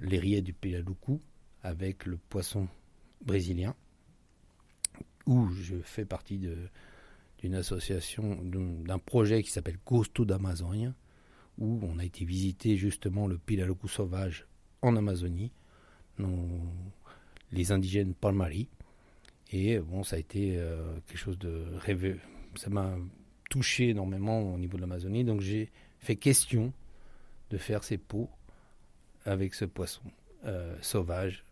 les 0.00 0.18
rillettes 0.18 0.44
du 0.44 0.52
Pelaluku 0.52 1.20
avec 1.62 2.06
le 2.06 2.16
poisson 2.16 2.68
brésilien, 3.24 3.74
où 5.26 5.48
je 5.48 5.76
fais 5.82 6.04
partie 6.04 6.38
d'une 7.38 7.54
association, 7.54 8.38
d'un 8.42 8.98
projet 8.98 9.42
qui 9.42 9.50
s'appelle 9.50 9.78
Gosto 9.84 10.24
d'Amazonie, 10.24 10.92
où 11.58 11.80
on 11.82 11.98
a 11.98 12.04
été 12.04 12.24
visiter 12.24 12.76
justement 12.76 13.26
le 13.26 13.38
Pelaluku 13.38 13.88
sauvage 13.88 14.46
en 14.82 14.94
Amazonie, 14.96 15.50
les 17.52 17.72
indigènes 17.72 18.14
Palmari. 18.14 18.68
Et 19.50 19.78
bon, 19.78 20.02
ça 20.02 20.16
a 20.16 20.18
été 20.18 20.56
euh, 20.56 20.98
quelque 21.06 21.18
chose 21.18 21.38
de 21.38 21.64
rêveux. 21.76 22.18
Ça 22.56 22.70
m'a 22.70 22.96
touché 23.48 23.90
énormément 23.90 24.54
au 24.54 24.58
niveau 24.58 24.76
de 24.76 24.82
l'Amazonie. 24.82 25.24
Donc 25.24 25.40
j'ai 25.40 25.70
fait 26.00 26.16
question 26.16 26.72
de 27.50 27.58
faire 27.58 27.82
ces 27.82 27.98
pots 27.98 28.28
avec 29.24 29.54
ce 29.54 29.64
poisson 29.64 30.02
euh, 30.44 30.76
sauvage 30.82 31.44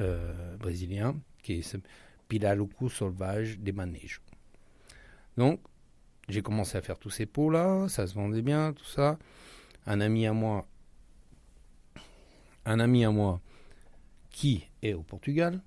euh, 0.00 0.56
brésilien 0.56 1.16
qui 1.42 1.54
est 1.54 1.62
ce 1.62 1.76
Pilaluku 2.28 2.88
sauvage 2.88 3.58
des 3.58 3.72
manèges. 3.72 4.20
Donc 5.36 5.60
j'ai 6.28 6.42
commencé 6.42 6.78
à 6.78 6.82
faire 6.82 6.98
tous 6.98 7.10
ces 7.10 7.26
pots 7.26 7.50
là, 7.50 7.88
ça 7.88 8.06
se 8.06 8.14
vendait 8.14 8.42
bien, 8.42 8.72
tout 8.72 8.84
ça. 8.84 9.18
Un 9.86 10.00
ami 10.00 10.26
à 10.26 10.32
moi, 10.32 10.66
un 12.64 12.78
ami 12.78 13.04
à 13.04 13.10
moi 13.10 13.40
qui 14.30 14.68
est 14.82 14.94
au 14.94 15.02
Portugal, 15.02 15.60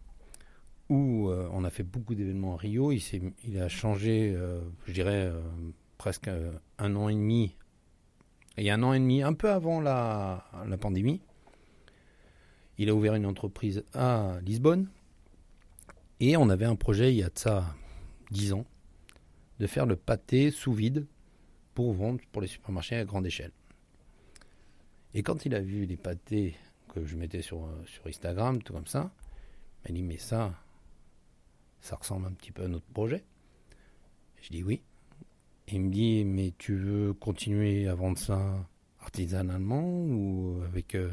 où 0.93 1.29
euh, 1.29 1.49
on 1.51 1.63
a 1.63 1.71
fait 1.71 1.83
beaucoup 1.83 2.13
d'événements 2.13 2.53
à 2.53 2.57
Rio. 2.57 2.91
Il, 2.91 3.01
il 3.45 3.59
a 3.59 3.67
changé, 3.67 4.33
euh, 4.35 4.61
je 4.85 4.93
dirais, 4.93 5.25
euh, 5.25 5.41
presque 5.97 6.29
un 6.77 6.95
an 6.95 7.09
et 7.09 7.15
demi. 7.15 7.55
Et 8.57 8.69
un 8.69 8.83
an 8.83 8.93
et 8.93 8.99
demi, 8.99 9.23
un 9.23 9.33
peu 9.33 9.49
avant 9.49 9.81
la, 9.81 10.45
la 10.67 10.77
pandémie, 10.77 11.19
il 12.77 12.89
a 12.89 12.93
ouvert 12.93 13.15
une 13.15 13.25
entreprise 13.25 13.83
à 13.93 14.37
Lisbonne. 14.43 14.87
Et 16.19 16.37
on 16.37 16.49
avait 16.49 16.65
un 16.65 16.75
projet, 16.75 17.11
il 17.11 17.17
y 17.17 17.23
a 17.23 17.29
de 17.29 17.39
ça 17.39 17.75
10 18.29 18.53
ans, 18.53 18.65
de 19.59 19.65
faire 19.65 19.87
le 19.87 19.95
pâté 19.95 20.51
sous 20.51 20.73
vide 20.73 21.07
pour 21.73 21.93
vendre 21.93 22.19
pour 22.31 22.43
les 22.43 22.47
supermarchés 22.47 22.97
à 22.97 23.05
grande 23.05 23.25
échelle. 23.25 23.51
Et 25.15 25.23
quand 25.23 25.47
il 25.47 25.55
a 25.55 25.59
vu 25.59 25.85
les 25.85 25.97
pâtés 25.97 26.55
que 26.93 27.03
je 27.03 27.15
mettais 27.15 27.41
sur, 27.41 27.67
sur 27.87 28.05
Instagram, 28.05 28.61
tout 28.61 28.73
comme 28.73 28.87
ça, 28.87 29.11
il 29.85 29.91
m'a 29.91 29.95
dit 29.95 30.03
Mais 30.03 30.17
ça, 30.17 30.53
ça 31.83 31.97
ressemble 31.97 32.27
un 32.27 32.31
petit 32.31 32.53
peu 32.53 32.63
à 32.63 32.67
notre 32.69 32.87
projet. 32.87 33.23
Je 34.41 34.49
dis 34.49 34.63
oui. 34.63 34.81
Il 35.67 35.81
me 35.81 35.91
dit, 35.91 36.23
mais 36.23 36.53
tu 36.57 36.75
veux 36.75 37.13
continuer 37.13 37.87
à 37.87 37.93
vendre 37.93 38.17
ça 38.17 38.65
artisanalement 39.01 39.85
ou 39.85 40.61
avec 40.65 40.95
euh, 40.95 41.11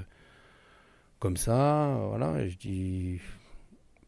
comme 1.18 1.36
ça, 1.36 1.96
voilà. 2.08 2.48
je 2.48 2.56
dis, 2.56 3.20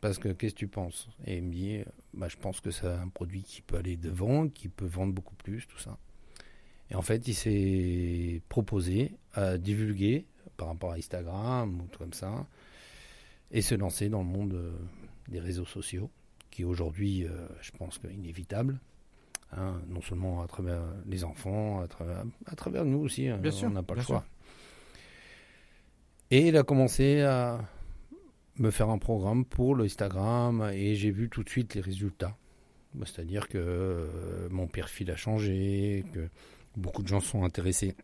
parce 0.01 0.19
que 0.19 0.29
qu'est-ce 0.29 0.55
que 0.55 0.61
tu 0.61 0.69
penses? 0.69 1.09
Et 1.27 1.39
il 1.39 1.43
me 1.43 1.53
dit, 1.53 1.81
bah, 2.15 2.29
je 2.29 2.37
pense 2.37 2.61
que 2.61 2.71
c'est 2.71 2.87
un 2.87 3.09
produit 3.09 3.43
qui 3.43 3.61
peut 3.61 3.77
aller 3.77 3.97
devant, 3.97 4.49
qui 4.49 4.69
peut 4.69 4.87
vendre 4.87 5.13
beaucoup 5.13 5.35
plus, 5.35 5.67
tout 5.67 5.79
ça. 5.79 5.99
Et 6.91 6.95
en 6.95 7.03
fait, 7.03 7.27
il 7.27 7.35
s'est 7.35 8.41
proposé 8.49 9.17
à 9.35 9.59
divulguer 9.59 10.27
par 10.57 10.69
rapport 10.69 10.93
à 10.93 10.95
Instagram 10.95 11.81
ou 11.81 11.99
comme 11.99 12.13
ça, 12.13 12.47
et 13.51 13.63
se 13.63 13.75
lancer 13.75 14.09
dans 14.09 14.23
le 14.23 14.29
monde 14.29 14.55
euh, 14.55 14.77
des 15.29 15.41
réseaux 15.41 15.67
sociaux, 15.67 16.11
qui 16.53 16.65
aujourd'hui, 16.65 17.25
euh, 17.25 17.49
je 17.61 17.73
pense, 17.73 17.99
que 17.99 18.07
inévitable. 18.07 18.79
Hein, 19.55 19.81
non 19.89 20.01
seulement 20.01 20.43
à 20.43 20.47
travers 20.47 20.83
les 21.07 21.25
enfants, 21.25 21.81
à 21.81 21.89
travers, 21.89 22.25
à 22.47 22.55
travers 22.55 22.85
nous 22.85 23.01
aussi, 23.01 23.29
hein, 23.29 23.37
bien 23.37 23.51
on 23.65 23.71
n'a 23.71 23.83
pas 23.83 23.95
le 23.95 24.01
choix. 24.01 24.25
Et 26.31 26.49
il 26.49 26.57
a 26.57 26.63
commencé 26.63 27.21
à 27.21 27.61
me 28.59 28.71
faire 28.71 28.89
un 28.89 28.97
programme 28.97 29.45
pour 29.45 29.75
le 29.75 29.85
Instagram 29.85 30.71
et 30.73 30.95
j'ai 30.95 31.11
vu 31.11 31.29
tout 31.29 31.43
de 31.43 31.51
suite 31.51 31.75
les 31.75 31.83
résultats. 31.83 32.37
Bah, 32.95 33.05
C'est-à-dire 33.07 33.49
que 33.49 33.59
euh, 33.59 34.49
mon 34.51 34.69
perfil 34.69 35.11
a 35.11 35.17
changé, 35.17 36.05
que 36.15 36.29
beaucoup 36.77 37.03
de 37.03 37.09
gens 37.09 37.21
sont 37.21 37.45
intéressés 37.45 37.95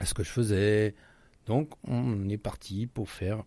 à 0.00 0.06
ce 0.06 0.14
que 0.14 0.24
je 0.24 0.30
faisais. 0.30 0.94
Donc 1.46 1.70
on 1.86 2.28
est 2.28 2.38
parti 2.38 2.88
pour 2.88 3.08
faire 3.08 3.44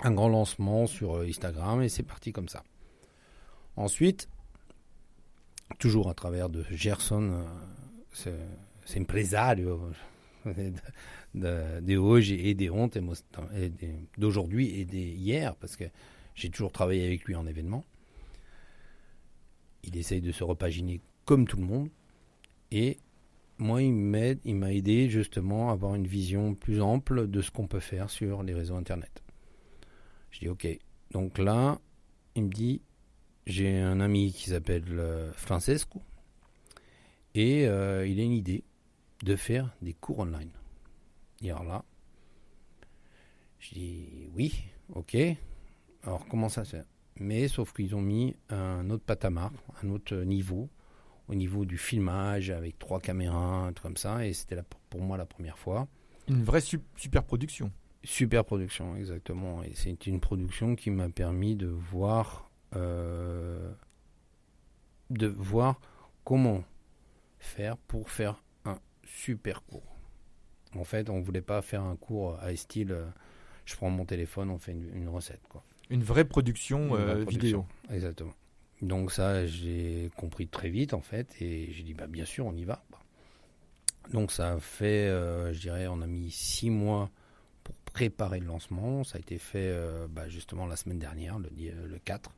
un 0.00 0.12
grand 0.12 0.28
lancement 0.28 0.86
sur 0.86 1.16
euh, 1.16 1.26
Instagram 1.26 1.80
et 1.82 1.88
c'est 1.88 2.02
parti 2.02 2.32
comme 2.32 2.48
ça. 2.48 2.62
Ensuite, 3.76 4.28
toujours 5.78 6.08
à 6.10 6.14
travers 6.14 6.48
de 6.48 6.64
Gerson, 6.70 7.22
euh, 7.32 7.44
ce, 8.12 8.30
ce 8.84 8.98
impresario 8.98 9.90
de, 10.44 10.72
de, 11.34 11.80
de 11.80 11.96
hoje 11.96 12.32
et 12.32 12.54
des 12.54 12.70
hontes 12.70 12.98
d'aujourd'hui 14.18 14.80
et 14.80 14.84
des 14.84 15.12
hier, 15.12 15.56
parce 15.56 15.76
que 15.76 15.84
j'ai 16.34 16.50
toujours 16.50 16.72
travaillé 16.72 17.06
avec 17.06 17.24
lui 17.24 17.34
en 17.34 17.46
événement. 17.46 17.84
Il 19.84 19.96
essaye 19.96 20.20
de 20.20 20.32
se 20.32 20.44
repaginer 20.44 21.00
comme 21.24 21.46
tout 21.46 21.56
le 21.56 21.64
monde. 21.64 21.88
Et 22.70 22.98
moi, 23.58 23.82
il 23.82 23.92
m'a 23.92 24.72
aidé 24.72 25.08
justement 25.08 25.70
à 25.70 25.72
avoir 25.72 25.94
une 25.94 26.06
vision 26.06 26.54
plus 26.54 26.80
ample 26.80 27.28
de 27.28 27.40
ce 27.40 27.50
qu'on 27.50 27.66
peut 27.66 27.80
faire 27.80 28.10
sur 28.10 28.42
les 28.42 28.54
réseaux 28.54 28.76
Internet. 28.76 29.22
Je 30.30 30.40
dis 30.40 30.48
OK. 30.48 30.66
Donc 31.10 31.38
là, 31.38 31.78
il 32.34 32.44
me 32.44 32.48
dit, 32.48 32.80
j'ai 33.46 33.78
un 33.78 34.00
ami 34.00 34.32
qui 34.32 34.50
s'appelle 34.50 34.84
euh, 34.90 35.32
Francesco 35.32 36.00
et 37.34 37.66
euh, 37.66 38.06
il 38.06 38.20
a 38.20 38.22
une 38.22 38.32
idée 38.32 38.64
de 39.24 39.36
faire 39.36 39.74
des 39.82 39.94
cours 39.94 40.20
online. 40.20 40.50
Et 41.42 41.50
alors 41.50 41.64
là, 41.64 41.84
je 43.58 43.74
dis 43.74 44.28
oui, 44.34 44.64
ok. 44.94 45.16
Alors 46.04 46.26
comment 46.28 46.48
ça 46.48 46.64
se 46.64 46.76
fait? 46.76 46.84
Mais 47.16 47.48
sauf 47.48 47.72
qu'ils 47.72 47.94
ont 47.94 48.02
mis 48.02 48.34
un 48.48 48.88
autre 48.90 49.04
patamar, 49.04 49.52
un 49.82 49.90
autre 49.90 50.14
niveau, 50.16 50.68
au 51.28 51.34
niveau 51.34 51.64
du 51.64 51.78
filmage 51.78 52.50
avec 52.50 52.78
trois 52.78 53.00
caméras, 53.00 53.66
un 53.66 53.72
truc 53.72 53.82
comme 53.82 53.96
ça. 53.96 54.26
Et 54.26 54.32
c'était 54.32 54.56
pour 54.90 55.02
moi 55.02 55.16
la 55.16 55.26
première 55.26 55.58
fois. 55.58 55.88
Une 56.28 56.42
vraie 56.42 56.60
sup- 56.60 56.82
super 56.96 57.22
production. 57.22 57.70
Super 58.04 58.44
production, 58.44 58.96
exactement. 58.96 59.62
Et 59.62 59.72
c'est 59.74 60.06
une 60.06 60.20
production 60.20 60.74
qui 60.74 60.90
m'a 60.90 61.08
permis 61.08 61.54
de 61.54 61.68
voir, 61.68 62.50
de 62.74 63.76
voir 65.26 65.80
comment 66.24 66.64
faire 67.38 67.76
pour 67.76 68.10
faire 68.10 68.42
un 68.64 68.78
super 69.04 69.62
cours. 69.64 69.96
En 70.74 70.84
fait, 70.84 71.10
on 71.10 71.20
voulait 71.20 71.42
pas 71.42 71.60
faire 71.60 71.82
un 71.82 71.96
cours 71.96 72.38
à 72.40 72.54
style, 72.56 72.92
euh, 72.92 73.04
je 73.66 73.76
prends 73.76 73.90
mon 73.90 74.06
téléphone, 74.06 74.48
on 74.50 74.58
fait 74.58 74.72
une, 74.72 74.88
une 74.94 75.08
recette, 75.08 75.42
quoi. 75.48 75.62
Une 75.90 76.02
vraie 76.02 76.24
production 76.24 76.78
Une 76.80 77.02
vraie 77.02 77.02
euh, 77.02 77.22
production. 77.24 77.66
vidéo. 77.88 77.94
Exactement. 77.94 78.32
Donc 78.80 79.12
ça, 79.12 79.46
j'ai 79.46 80.10
compris 80.16 80.48
très 80.48 80.70
vite 80.70 80.94
en 80.94 81.00
fait, 81.02 81.40
et 81.40 81.70
j'ai 81.72 81.82
dit 81.82 81.94
bah 81.94 82.06
bien 82.06 82.24
sûr, 82.24 82.46
on 82.46 82.54
y 82.54 82.64
va. 82.64 82.82
Donc 84.10 84.32
ça 84.32 84.52
a 84.54 84.60
fait, 84.60 85.08
euh, 85.08 85.52
je 85.52 85.60
dirais, 85.60 85.86
on 85.86 86.00
a 86.00 86.06
mis 86.06 86.30
six 86.30 86.70
mois 86.70 87.10
pour 87.62 87.74
préparer 87.92 88.40
le 88.40 88.46
lancement. 88.46 89.04
Ça 89.04 89.18
a 89.18 89.20
été 89.20 89.38
fait 89.38 89.68
euh, 89.68 90.08
bah, 90.08 90.28
justement 90.28 90.66
la 90.66 90.76
semaine 90.76 90.98
dernière, 90.98 91.38
le, 91.38 91.50
le 91.50 91.98
4. 91.98 92.32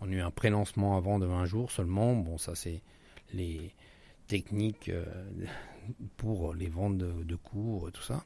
On 0.00 0.08
a 0.08 0.12
eu 0.12 0.20
un 0.20 0.30
pré-lancement 0.30 0.96
avant 0.96 1.18
de 1.18 1.26
20 1.26 1.46
jours 1.46 1.70
seulement. 1.70 2.14
Bon, 2.14 2.38
ça 2.38 2.54
c'est 2.54 2.82
les 3.32 3.72
techniques 4.26 4.88
euh, 4.88 5.04
pour 6.16 6.54
les 6.54 6.68
ventes 6.68 6.98
de, 6.98 7.22
de 7.22 7.36
cours, 7.36 7.90
tout 7.92 8.02
ça. 8.02 8.24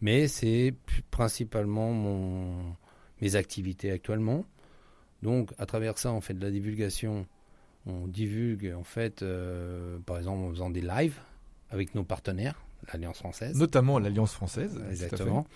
Mais 0.00 0.28
c'est 0.28 0.74
principalement 1.10 1.92
mon, 1.92 2.74
mes 3.20 3.36
activités 3.36 3.90
actuellement. 3.90 4.44
Donc, 5.22 5.52
à 5.58 5.66
travers 5.66 5.98
ça, 5.98 6.12
on 6.12 6.20
fait 6.20 6.34
de 6.34 6.42
la 6.42 6.50
divulgation. 6.50 7.26
On 7.86 8.06
divulgue, 8.06 8.74
en 8.76 8.84
fait, 8.84 9.22
euh, 9.22 9.98
par 10.06 10.18
exemple, 10.18 10.44
en 10.44 10.50
faisant 10.50 10.70
des 10.70 10.80
lives 10.80 11.18
avec 11.70 11.94
nos 11.94 12.04
partenaires, 12.04 12.62
l'Alliance 12.92 13.18
française. 13.18 13.58
Notamment 13.58 13.98
l'Alliance 13.98 14.32
française. 14.32 14.82
Exactement. 14.90 15.46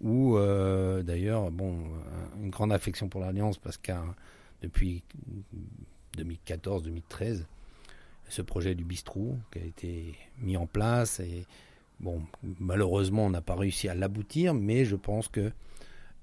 Ou 0.00 0.36
euh, 0.36 1.02
d'ailleurs, 1.02 1.50
bon, 1.50 1.78
euh, 1.78 2.42
une 2.42 2.50
grande 2.50 2.72
affection 2.72 3.08
pour 3.08 3.20
l'Alliance 3.20 3.58
parce 3.58 3.78
depuis 4.62 5.02
2014-2013, 6.16 7.44
ce 8.28 8.42
projet 8.42 8.74
du 8.74 8.84
bistrot 8.84 9.36
qui 9.52 9.58
a 9.58 9.64
été 9.64 10.14
mis 10.38 10.56
en 10.56 10.66
place 10.66 11.20
et 11.20 11.46
bon, 12.00 12.22
malheureusement, 12.60 13.26
on 13.26 13.30
n'a 13.30 13.40
pas 13.40 13.54
réussi 13.54 13.88
à 13.88 13.94
l'aboutir, 13.94 14.54
mais 14.54 14.84
je 14.84 14.96
pense 14.96 15.28
que 15.28 15.52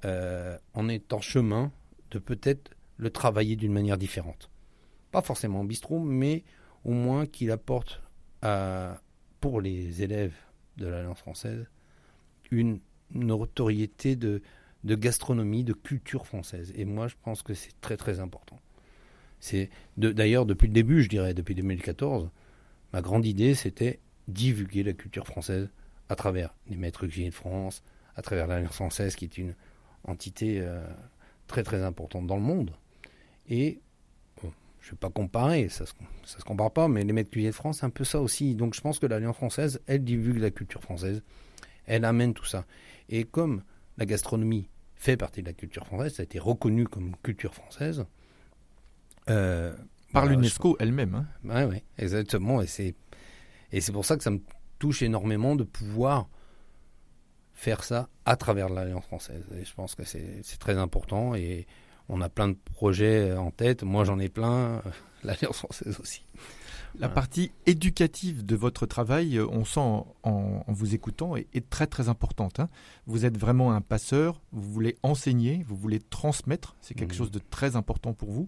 euh, 0.06 0.58
on 0.74 0.90
est 0.90 1.14
en 1.14 1.22
chemin 1.22 1.72
de 2.12 2.20
peut-être 2.20 2.72
le 2.98 3.10
travailler 3.10 3.56
d'une 3.56 3.74
manière 3.74 3.98
différente. 3.98 4.50
Pas 5.12 5.22
forcément 5.22 5.62
en 5.62 5.66
bistrot, 5.66 6.00
mais 6.00 6.44
au 6.84 6.92
moins 6.92 7.26
qu'il 7.26 7.52
apporte 7.52 8.02
pour 9.42 9.60
les 9.60 10.04
élèves 10.04 10.36
de 10.78 10.86
l'Alliance 10.88 11.18
française 11.18 11.66
une 12.52 12.80
notoriété 13.12 14.16
de, 14.16 14.42
de 14.86 14.96
gastronomie, 14.96 15.64
de 15.64 15.74
culture 15.74 16.26
française. 16.28 16.72
Et 16.76 16.86
moi, 16.86 17.08
je 17.08 17.16
pense 17.24 17.42
que 17.42 17.54
c'est 17.54 17.74
très 17.82 17.98
très 17.98 18.20
important. 18.20 18.60
C'est 19.40 19.70
d'ailleurs 19.98 20.46
depuis 20.46 20.68
le 20.68 20.74
début, 20.74 21.02
je 21.04 21.10
dirais, 21.10 21.34
depuis 21.34 21.56
2014, 21.56 22.30
ma 22.94 23.02
grande 23.02 23.26
idée, 23.26 23.56
c'était 23.56 24.00
divulguer 24.28 24.84
la 24.84 24.94
culture 24.94 25.26
française 25.26 25.70
à 26.08 26.16
travers 26.16 26.54
les 26.68 26.78
maîtres 26.78 27.08
cuisiniers 27.08 27.30
de 27.30 27.36
France, 27.36 27.84
à 28.16 28.22
travers 28.22 28.48
l'Alliance 28.48 28.76
française, 28.76 29.16
qui 29.16 29.26
est 29.26 29.38
une 29.38 29.56
entité 30.04 30.62
euh, 30.62 30.86
très 31.48 31.64
très 31.64 31.84
importante 31.84 32.28
dans 32.28 32.38
le 32.38 32.42
monde. 32.42 32.72
Et 33.50 33.82
je 34.42 34.90
ne 34.90 34.92
vais 34.92 34.98
pas 35.00 35.10
comparer, 35.10 35.68
ça 35.68 35.86
ça 36.26 36.40
se 36.40 36.44
compare 36.44 36.72
pas, 36.72 36.88
mais 36.88 37.04
les 37.04 37.12
maîtres 37.12 37.32
cuisiniers 37.32 37.50
de 37.50 37.56
France, 37.56 37.80
c'est 37.80 37.88
un 37.88 37.90
peu 37.90 38.04
ça 38.04 38.22
aussi. 38.22 38.54
Donc 38.54 38.76
je 38.76 38.82
pense 38.82 39.00
que 39.00 39.08
l'Alliance 39.08 39.36
française, 39.36 39.82
elle 39.88 40.04
divulgue 40.04 40.42
la 40.42 40.52
culture 40.52 40.82
française, 40.82 41.24
elle 41.88 42.06
amène 42.06 42.36
tout 42.36 42.46
ça. 42.46 42.66
Et 43.10 43.24
comme 43.24 43.64
la 43.98 44.06
gastronomie 44.06 44.68
fait 44.96 45.18
partie 45.18 45.42
de 45.42 45.48
la 45.48 45.54
culture 45.54 45.86
française, 45.86 46.16
ça 46.16 46.22
a 46.22 46.26
été 46.26 46.40
reconnu 46.40 46.88
comme 46.88 47.16
culture 47.24 47.54
française. 47.54 48.06
euh, 49.30 49.76
Par 50.14 50.24
bah, 50.26 50.30
l'UNESCO 50.32 50.78
elle-même. 50.80 51.26
hein. 51.44 51.68
ouais, 51.68 51.84
exactement. 51.98 52.62
Et 52.62 52.68
c'est 52.68 52.96
et 53.72 53.82
c'est 53.82 53.92
pour 53.92 54.06
ça 54.06 54.16
que 54.18 54.24
ça 54.24 54.32
me 54.32 54.40
touche 54.80 55.02
énormément 55.02 55.56
de 55.56 55.64
pouvoir 55.64 56.28
faire 57.54 57.84
ça 57.84 58.10
à 58.26 58.36
travers 58.36 58.70
l'Alliance 58.70 59.06
française. 59.06 59.44
Et 59.60 59.66
je 59.66 59.74
pense 59.74 59.96
que 59.96 60.04
c'est 60.04 60.42
c'est 60.44 60.60
très 60.60 60.78
important 60.78 61.36
et 61.36 61.68
on 62.10 62.22
a 62.22 62.30
plein 62.30 62.50
de 62.50 62.58
projets 62.74 63.34
en 63.34 63.52
tête. 63.52 63.84
Moi, 63.84 64.04
j'en 64.06 64.20
ai 64.20 64.30
plein. 64.30 64.82
L'Alliance 65.24 65.58
française 65.58 66.00
aussi. 66.00 66.24
La 67.00 67.10
partie 67.10 67.52
éducative 67.66 68.46
de 68.46 68.56
votre 68.56 68.86
travail, 68.86 69.38
euh, 69.38 69.46
on 69.52 69.66
sent 69.66 69.80
en, 70.24 70.64
vous 70.68 70.96
écoutant, 70.96 71.36
est, 71.36 71.48
est 71.54 71.70
très 71.70 71.88
très 71.88 72.08
importante. 72.10 72.60
hein. 72.60 72.70
Vous 73.06 73.26
êtes 73.26 73.38
vraiment 73.38 73.74
un 73.74 73.82
passeur, 73.82 74.42
vous 74.54 74.72
voulez 74.72 74.98
enseigner, 75.04 75.64
vous 75.68 75.76
voulez 75.76 76.00
transmettre, 76.00 76.76
c'est 76.82 76.94
quelque 76.94 77.12
Mhm. 77.12 77.18
chose 77.18 77.32
de 77.32 77.40
très 77.50 77.76
important 77.76 78.14
pour 78.14 78.32
vous. 78.32 78.48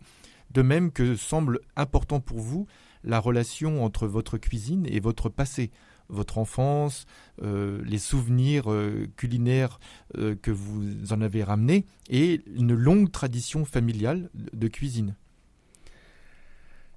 De 0.51 0.61
même 0.61 0.91
que 0.91 1.15
semble 1.17 1.59
important 1.75 2.19
pour 2.21 2.39
vous 2.39 2.67
la 3.03 3.19
relation 3.19 3.83
entre 3.83 4.07
votre 4.07 4.37
cuisine 4.37 4.85
et 4.89 5.01
votre 5.01 5.27
passé, 5.29 5.71
votre 6.09 6.37
enfance, 6.37 7.05
euh, 7.43 7.81
les 7.85 7.97
souvenirs 7.99 8.71
euh, 8.71 9.07
culinaires 9.17 9.77
euh, 10.17 10.35
que 10.41 10.51
vous 10.51 11.11
en 11.11 11.19
avez 11.21 11.43
ramenés 11.43 11.85
et 12.09 12.41
une 12.55 12.73
longue 12.73 13.11
tradition 13.11 13.65
familiale 13.65 14.29
de 14.33 14.67
cuisine. 14.69 15.15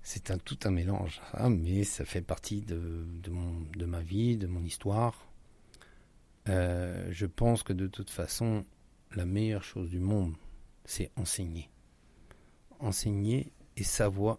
C'est 0.03 0.43
tout 0.45 0.59
un 0.65 0.71
mélange, 0.71 1.21
hein, 1.35 1.51
mais 1.51 1.85
ça 1.85 2.05
fait 2.05 2.23
partie 2.23 2.63
de, 2.63 3.05
de, 3.23 3.85
ma 3.85 4.01
vie, 4.01 4.37
de 4.37 4.47
mon 4.47 4.65
histoire. 4.65 5.29
Euh, 6.49 7.09
je 7.13 7.27
pense 7.27 7.63
que 7.63 7.73
de 7.73 7.87
toute 7.87 8.11
façon, 8.11 8.65
la 9.15 9.27
meilleure 9.27 9.63
chose 9.63 9.91
du 9.91 10.01
monde, 10.01 10.35
c'est 10.85 11.11
enseigner. 11.17 11.69
Enseigner 12.79 13.53
et 13.77 13.85
savoir, 13.85 14.39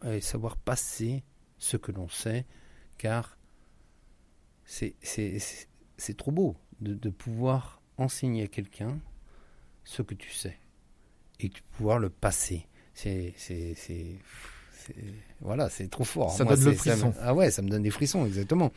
passer 0.58 1.24
ce 1.58 1.78
que 1.78 1.92
l'on 1.92 2.10
sait, 2.10 2.46
car 2.98 3.38
c'est 4.66 6.18
trop 6.18 6.32
beau 6.32 6.56
de, 6.80 7.10
pouvoir 7.10 7.82
enseigner 7.98 8.44
à 8.44 8.48
quelqu'un 8.48 9.00
ce 9.84 10.02
que 10.02 10.16
tu 10.16 10.32
sais 10.32 10.58
et 11.40 11.50
de 11.50 11.58
pouvoir 11.72 12.00
le 12.00 12.10
passer. 12.10 12.68
C'est- 12.94 13.34
voilà, 15.40 15.70
c'est 15.70 15.88
trop 15.90 16.04
fort. 16.04 16.32
Ça 16.32 16.44
Moi, 16.44 16.56
donne 16.56 16.66
le 16.66 16.72
c'est- 16.74 16.90
ça 16.90 16.98
frisson. 16.98 17.14
ah 17.22 17.34
ouais, 17.34 17.52
ça 17.52 17.62
me 17.62 17.70
donne 17.70 17.84
des 17.84 17.90
frissons, 17.92 18.26
exactement. 18.26 18.72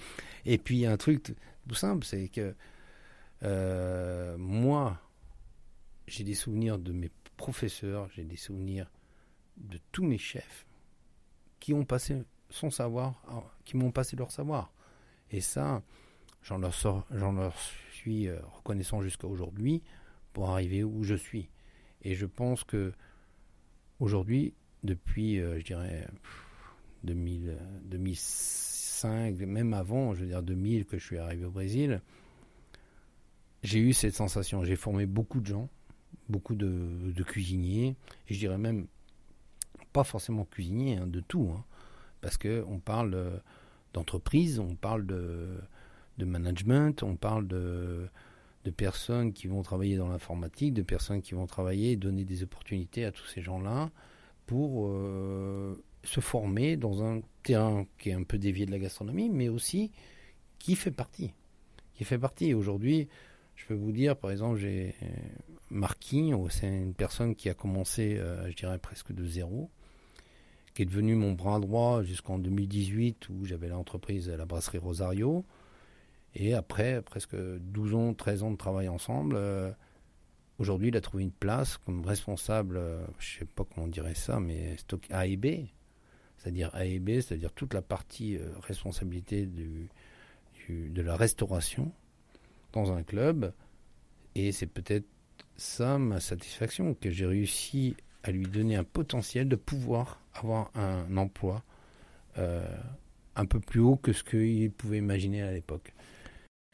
Et 0.44 0.58
puis 0.58 0.86
un 0.86 0.96
truc 0.96 1.34
tout 1.68 1.74
simple, 1.74 2.04
c'est 2.04 2.28
que 2.28 2.54
Euh, 3.42 4.38
moi, 4.38 4.98
j'ai 6.06 6.24
des 6.24 6.34
souvenirs 6.34 6.78
de 6.78 6.92
mes 6.92 7.10
professeurs, 7.36 8.08
j'ai 8.14 8.24
des 8.24 8.36
souvenirs 8.36 8.90
de 9.58 9.78
tous 9.92 10.04
mes 10.04 10.16
chefs 10.16 10.64
qui 11.60 11.74
ont 11.74 11.84
passé 11.84 12.22
son 12.48 12.70
savoir, 12.70 13.22
qui 13.66 13.76
m'ont 13.76 13.90
passé 13.90 14.16
leur 14.16 14.30
savoir. 14.30 14.72
Et 15.30 15.42
ça, 15.42 15.82
j'en 16.42 16.56
leur, 16.58 16.72
j'en 17.10 17.32
leur 17.32 17.54
suis 17.92 18.28
euh, 18.28 18.38
reconnaissant 18.56 19.02
jusqu'à 19.02 19.26
aujourd'hui 19.26 19.82
pour 20.32 20.48
arriver 20.48 20.82
où 20.82 21.02
je 21.04 21.14
suis. 21.16 21.50
Et 22.02 22.14
je 22.14 22.24
pense 22.26 22.64
que 22.64 22.92
aujourd'hui, 24.00 24.54
depuis, 24.84 25.40
euh, 25.40 25.58
je 25.58 25.64
dirais, 25.64 26.06
2000, 27.04 27.56
2005, 27.86 29.38
même 29.40 29.74
avant, 29.74 30.14
je 30.14 30.20
veux 30.20 30.26
dire 30.26 30.42
2000 30.42 30.84
que 30.84 30.98
je 30.98 31.04
suis 31.04 31.18
arrivé 31.18 31.44
au 31.44 31.50
Brésil, 31.50 32.00
j'ai 33.62 33.80
eu 33.80 33.92
cette 33.94 34.14
sensation. 34.14 34.62
J'ai 34.62 34.76
formé 34.76 35.06
beaucoup 35.06 35.40
de 35.40 35.46
gens, 35.46 35.68
beaucoup 36.28 36.54
de, 36.54 37.22
cuisiniers, 37.22 37.96
et 38.28 38.34
je 38.34 38.38
dirais 38.38 38.58
même 38.58 38.86
pas 39.92 40.04
forcément 40.04 40.44
cuisiniers, 40.44 40.98
hein, 40.98 41.06
de 41.06 41.20
tout, 41.20 41.50
hein, 41.56 41.64
parce 42.20 42.36
que 42.36 42.64
on 42.68 42.78
parle 42.78 43.40
d'entreprise, 43.94 44.58
on 44.58 44.74
parle 44.74 45.06
de, 45.06 45.58
de, 46.18 46.24
management, 46.24 47.02
on 47.02 47.16
parle 47.16 47.46
de, 47.46 48.06
de 48.64 48.70
personnes 48.70 49.32
qui 49.32 49.46
vont 49.46 49.62
travailler 49.62 49.96
dans 49.96 50.08
l'informatique, 50.08 50.74
de 50.74 50.82
personnes 50.82 51.22
qui 51.22 51.34
vont 51.34 51.46
travailler 51.46 51.92
et 51.92 51.96
donner 51.96 52.24
des 52.24 52.42
opportunités 52.42 53.04
à 53.04 53.12
tous 53.12 53.26
ces 53.26 53.40
gens-là 53.40 53.90
pour 54.46 54.88
euh, 54.88 55.82
se 56.02 56.20
former 56.20 56.76
dans 56.76 57.02
un 57.02 57.20
terrain 57.42 57.86
qui 57.98 58.10
est 58.10 58.14
un 58.14 58.22
peu 58.22 58.38
dévié 58.38 58.66
de 58.66 58.70
la 58.70 58.78
gastronomie, 58.78 59.30
mais 59.30 59.48
aussi 59.48 59.90
qui 60.58 60.76
fait 60.76 60.90
partie. 60.90 61.32
Qui 61.94 62.04
fait 62.04 62.18
partie. 62.18 62.54
Aujourd'hui, 62.54 63.08
je 63.56 63.66
peux 63.66 63.74
vous 63.74 63.92
dire, 63.92 64.16
par 64.16 64.30
exemple, 64.30 64.58
j'ai 64.58 64.94
Marquinhos, 65.70 66.50
c'est 66.50 66.68
une 66.68 66.94
personne 66.94 67.34
qui 67.34 67.48
a 67.48 67.54
commencé, 67.54 68.16
euh, 68.16 68.48
je 68.50 68.56
dirais, 68.56 68.78
presque 68.78 69.12
de 69.12 69.26
zéro, 69.26 69.70
qui 70.74 70.82
est 70.82 70.86
devenu 70.86 71.14
mon 71.14 71.32
bras 71.32 71.60
droit 71.60 72.02
jusqu'en 72.02 72.38
2018 72.38 73.28
où 73.28 73.44
j'avais 73.44 73.68
l'entreprise 73.68 74.28
la 74.28 74.44
brasserie 74.44 74.78
Rosario. 74.78 75.44
Et 76.34 76.54
après, 76.54 77.00
presque 77.02 77.36
12 77.36 77.94
ans, 77.94 78.14
13 78.14 78.42
ans 78.42 78.50
de 78.50 78.56
travail 78.56 78.88
ensemble, 78.88 79.36
euh, 79.36 79.70
aujourd'hui, 80.58 80.88
il 80.88 80.96
a 80.96 81.00
trouvé 81.00 81.22
une 81.22 81.32
place 81.32 81.76
comme 81.78 82.04
responsable, 82.04 82.76
euh, 82.76 83.04
je 83.18 83.34
ne 83.34 83.38
sais 83.40 83.44
pas 83.44 83.64
comment 83.64 83.86
on 83.86 83.90
dirait 83.90 84.14
ça, 84.14 84.40
mais 84.40 84.76
stock 84.76 85.06
A 85.10 85.26
et 85.26 85.36
B. 85.36 85.66
C'est-à-dire 86.38 86.70
A 86.74 86.84
et 86.84 86.98
B, 86.98 87.20
c'est-à-dire 87.20 87.52
toute 87.52 87.72
la 87.72 87.82
partie 87.82 88.38
responsabilité 88.62 89.46
du, 89.46 89.88
de 90.68 91.02
la 91.02 91.16
restauration 91.16 91.90
dans 92.72 92.92
un 92.92 93.02
club. 93.02 93.52
Et 94.34 94.52
c'est 94.52 94.66
peut-être 94.66 95.06
ça 95.56 95.98
ma 95.98 96.20
satisfaction, 96.20 96.94
que 96.94 97.10
j'ai 97.10 97.26
réussi 97.26 97.96
à 98.22 98.30
lui 98.30 98.46
donner 98.46 98.76
un 98.76 98.84
potentiel 98.84 99.48
de 99.48 99.56
pouvoir 99.56 100.20
avoir 100.34 100.70
un 100.74 101.16
emploi 101.16 101.62
euh, 102.38 102.66
un 103.36 103.46
peu 103.46 103.60
plus 103.60 103.80
haut 103.80 103.96
que 103.96 104.12
ce 104.12 104.24
qu'il 104.24 104.70
pouvait 104.72 104.98
imaginer 104.98 105.42
à 105.42 105.52
l'époque. 105.52 105.92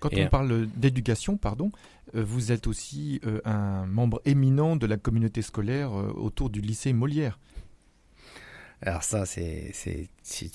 Quand 0.01 0.11
on 0.17 0.29
parle 0.29 0.67
d'éducation, 0.67 1.37
pardon, 1.37 1.71
euh, 2.15 2.25
vous 2.25 2.53
êtes 2.53 2.67
aussi 2.67 3.21
euh, 3.25 3.41
un 3.45 3.87
membre 3.87 4.21
éminent 4.25 4.75
de 4.77 4.87
la 4.87 4.97
communauté 4.97 5.43
scolaire 5.43 5.93
autour 5.93 6.51
du 6.51 6.61
lycée 6.61 6.93
Molière. 6.93 7.39
Alors 8.83 9.03
ça, 9.03 9.27
c'est 9.27 9.73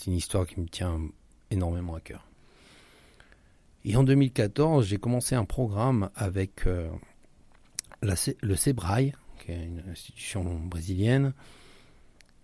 une 0.08 0.14
histoire 0.14 0.48
qui 0.48 0.60
me 0.60 0.68
tient 0.68 1.00
énormément 1.52 1.96
à 1.96 2.02
cœur. 2.02 2.28
Et 3.88 3.96
en 3.96 4.04
2014, 4.04 4.88
j'ai 4.88 4.98
commencé 4.98 5.36
un 5.36 5.46
programme 5.46 6.10
avec 6.16 6.66
euh, 6.66 6.90
le 8.02 8.56
SEBRAE, 8.56 9.12
qui 9.40 9.52
est 9.52 9.64
une 9.64 9.84
institution 9.92 10.44
brésilienne, 10.44 11.34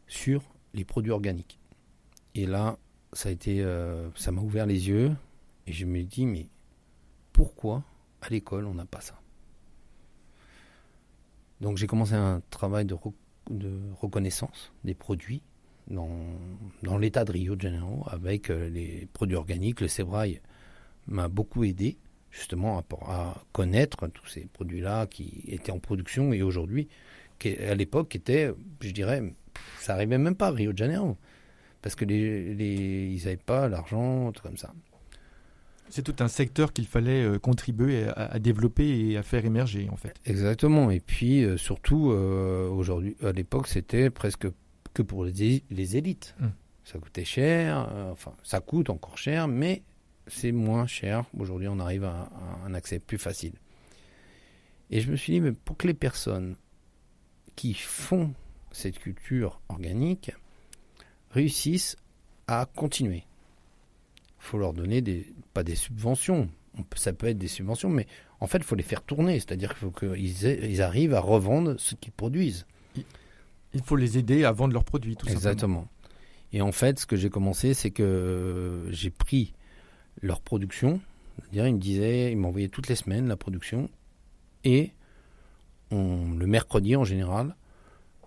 sur 0.08 0.44
les 0.76 0.86
produits 0.86 1.12
organiques. 1.12 1.58
Et 2.36 2.46
là, 2.46 2.78
ça 3.14 3.30
a 3.30 3.32
été, 3.32 3.62
euh, 3.62 4.08
ça 4.16 4.32
m'a 4.32 4.42
ouvert 4.42 4.68
les 4.68 4.88
yeux 4.88 5.12
et 5.66 5.74
je 5.74 5.86
me 5.86 6.04
dis 6.04 6.28
mais 6.28 6.46
pourquoi 7.42 7.84
à 8.22 8.30
l'école 8.30 8.68
on 8.68 8.76
n'a 8.76 8.86
pas 8.86 9.02
ça 9.02 9.20
Donc 11.60 11.78
j'ai 11.78 11.88
commencé 11.88 12.14
un 12.14 12.40
travail 12.52 12.86
de, 12.86 12.96
reconnaissance 14.00 14.72
des 14.84 14.94
produits 14.94 15.42
dans, 15.88 17.00
l'état 17.00 17.26
de 17.26 17.32
Rio 17.32 17.56
de 17.56 17.62
Janeiro 17.62 18.06
avec 18.06 18.52
euh, 18.52 18.70
les 18.70 19.08
produits 19.14 19.38
organiques. 19.38 19.82
Le 19.82 19.88
SEBRAE 19.88 20.40
m'a 21.08 21.30
beaucoup 21.30 21.64
aidé 21.64 21.98
justement 22.30 22.84
à, 23.08 23.44
connaître 23.54 24.08
tous 24.08 24.28
ces 24.28 24.42
produits-là 24.42 25.08
qui 25.08 25.44
étaient 25.48 25.72
en 25.72 25.80
production 25.80 26.34
et 26.34 26.44
aujourd'hui, 26.44 26.90
à 27.44 27.74
l'époque, 27.74 28.16
étaient, 28.16 28.52
je 28.82 28.92
dirais, 28.92 29.34
ça 29.80 29.96
arrivait 29.96 30.20
même 30.20 30.36
pas 30.36 30.50
à 30.50 30.52
Rio 30.52 30.74
de 30.74 30.78
Janeiro 30.78 31.18
parce 31.82 31.96
que 31.96 32.06
ils 32.06 33.18
n'avaient 33.18 33.38
pas 33.38 33.68
l'argent, 33.68 34.32
tout 34.32 34.44
comme 34.44 34.58
ça. 34.58 34.72
C'est 35.92 36.04
tout 36.04 36.16
un 36.24 36.30
secteur 36.30 36.72
qu'il 36.72 36.88
fallait 36.88 37.24
euh, 37.24 37.38
contribuer 37.38 38.08
à, 38.16 38.40
développer 38.40 38.88
et 38.88 39.18
à 39.18 39.24
faire 39.24 39.44
émerger, 39.44 39.90
en 39.92 39.98
fait. 39.98 40.16
Exactement. 40.26 40.90
Et 40.90 41.02
puis, 41.02 41.44
euh, 41.44 41.58
surtout, 41.58 42.12
euh, 42.12 42.70
aujourd'hui, 42.70 43.18
à 43.22 43.34
l'époque, 43.34 43.68
c'était 43.68 44.10
presque 44.10 44.48
que 44.94 45.02
pour 45.02 45.26
les, 45.26 45.64
les 45.70 45.98
élites. 45.98 46.34
Hum. 46.42 46.52
Ça 46.86 46.98
coûtait 46.98 47.26
cher, 47.26 47.88
enfin, 48.12 48.34
ça 48.42 48.60
coûte 48.60 48.90
encore 48.90 49.18
cher, 49.18 49.48
mais 49.48 49.84
c'est 50.28 50.52
moins 50.52 50.88
cher. 50.88 51.26
Aujourd'hui, 51.38 51.68
on 51.68 51.80
arrive 51.80 52.06
à, 52.06 52.30
un 52.66 52.74
accès 52.74 53.00
plus 53.00 53.20
facile. 53.20 53.54
Et 54.90 55.00
je 55.00 55.12
me 55.12 55.16
suis 55.16 55.34
dit, 55.34 55.42
mais 55.42 55.52
pour 55.52 55.78
que 55.78 55.88
les 55.88 55.94
personnes 55.94 56.56
qui 57.56 57.74
font 57.74 58.34
cette 58.72 58.98
culture 58.98 59.62
organique 59.70 60.32
réussissent 61.30 61.98
à 62.48 62.66
continuer, 62.66 63.26
faut 64.42 64.58
leur 64.58 64.74
donner 64.74 65.02
des, 65.02 65.26
pas 65.54 65.64
des 65.64 65.76
subventions, 65.76 66.50
ça 66.96 67.14
peut 67.14 67.28
être 67.28 67.38
des 67.38 67.48
subventions, 67.48 67.90
mais 67.90 68.08
en 68.40 68.48
fait, 68.48 68.58
il 68.58 68.64
faut 68.64 68.76
les 68.76 68.84
faire 68.84 69.04
tourner, 69.04 69.40
c'est-à-dire 69.40 69.70
qu'il 69.70 69.80
faut 69.80 69.92
qu'ils 69.92 70.44
ils 70.44 70.82
arrivent 70.82 71.14
à 71.14 71.20
revendre 71.20 71.76
ce 71.80 71.96
qu'ils 71.96 72.12
produisent. 72.12 72.66
Il 73.74 73.82
faut 73.84 73.96
les 73.96 74.18
aider 74.18 74.44
à 74.44 74.52
vendre 74.52 74.74
leurs 74.74 74.84
produits, 74.84 75.16
tout 75.16 75.28
Exactement. 75.30 75.88
Et 76.54 76.62
en 76.62 76.72
fait, 76.72 77.00
ce 77.00 77.06
que 77.06 77.16
j'ai 77.16 77.30
commencé, 77.30 77.74
c'est 77.74 77.92
que 77.92 78.86
j'ai 78.90 79.10
pris 79.10 79.54
leur 80.22 80.42
production. 80.42 81.00
C'est-à-dire, 81.40 81.68
ils 81.68 81.76
me 81.76 81.80
disaient, 81.80 82.32
ils 82.32 82.38
m'envoyaient 82.38 82.68
toutes 82.68 82.90
les 82.90 82.96
semaines 82.96 83.28
la 83.28 83.38
production. 83.38 83.90
Et 84.66 84.92
on, 85.92 86.32
le 86.34 86.48
mercredi 86.48 86.96
en 86.96 87.06
général, 87.06 87.56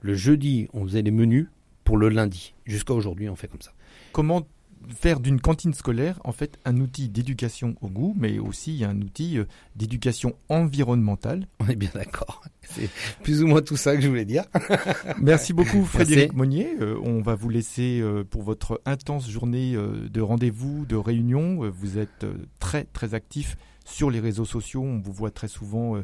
le 0.00 0.14
jeudi, 0.14 0.68
on 0.72 0.84
faisait 0.84 1.02
les 1.02 1.10
menus 1.10 1.48
pour 1.82 1.98
le 1.98 2.08
lundi. 2.08 2.54
Jusqu'à 2.64 2.94
aujourd'hui, 2.94 3.28
on 3.28 3.36
fait 3.36 3.48
comme 3.48 3.60
ça. 3.60 3.72
Comment 4.12 4.46
faire 4.88 5.20
d'une 5.20 5.40
cantine 5.40 5.74
scolaire 5.74 6.20
en 6.24 6.32
fait 6.32 6.58
un 6.64 6.78
outil 6.78 7.08
d'éducation 7.08 7.76
au 7.80 7.88
goût, 7.88 8.14
mais 8.18 8.38
aussi 8.38 8.84
un 8.84 9.00
outil 9.00 9.38
euh, 9.38 9.44
d'éducation 9.76 10.34
environnementale. 10.48 11.46
On 11.60 11.68
est 11.68 11.76
bien 11.76 11.90
d'accord. 11.94 12.42
C'est 12.62 12.88
plus 13.22 13.42
ou 13.42 13.46
moins 13.46 13.62
tout 13.62 13.76
ça 13.76 13.94
que 13.94 14.02
je 14.02 14.08
voulais 14.08 14.24
dire. 14.24 14.44
Merci 15.20 15.52
beaucoup 15.52 15.84
Frédéric 15.84 16.32
Monnier. 16.32 16.74
Euh, 16.80 16.98
on 17.02 17.20
va 17.20 17.34
vous 17.34 17.50
laisser 17.50 18.00
euh, 18.00 18.24
pour 18.24 18.42
votre 18.42 18.80
intense 18.86 19.28
journée 19.28 19.74
de 19.74 20.20
rendez-vous, 20.20 20.86
de 20.86 20.96
réunion. 20.96 21.70
vous 21.70 21.98
êtes 21.98 22.26
très 22.58 22.84
très 22.84 23.14
actif 23.14 23.56
sur 23.84 24.10
les 24.10 24.20
réseaux 24.20 24.44
sociaux. 24.44 24.82
On 24.82 24.98
vous 24.98 25.12
voit 25.12 25.30
très 25.30 25.48
souvent 25.48 26.02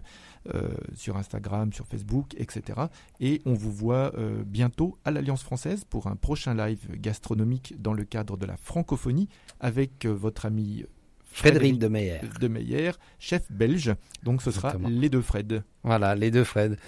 euh, 0.55 0.69
sur 0.95 1.19
Instagram, 1.19 1.71
sur 1.73 1.87
Facebook, 1.87 2.35
etc. 2.39 2.81
Et 3.21 3.43
on 3.45 3.53
vous 3.53 3.71
voit 3.71 4.15
euh, 4.17 4.43
bientôt 4.43 4.99
à 5.05 5.11
l'Alliance 5.11 5.43
française 5.43 5.85
pour 5.85 6.07
un 6.07 6.17
prochain 6.17 6.55
live 6.55 6.87
gastronomique 6.99 7.75
dans 7.79 7.93
le 7.93 8.05
cadre 8.05 8.39
de 8.39 8.47
la 8.47 8.57
francophonie 8.57 9.29
avec 9.61 10.07
euh, 10.07 10.11
votre 10.11 10.47
ami 10.47 10.87
Frédéric 11.25 11.79
de 11.79 11.89
Meyer. 11.89 12.21
De 12.41 12.49
Meyer, 12.49 12.93
chef 13.19 13.53
belge. 13.53 13.95
Donc 14.23 14.41
ce 14.41 14.51
sera 14.51 14.75
les 14.89 15.11
deux 15.11 15.21
Fred. 15.21 15.63
Voilà, 15.83 16.15
les 16.15 16.31
deux 16.31 16.45
Fred. 16.45 16.79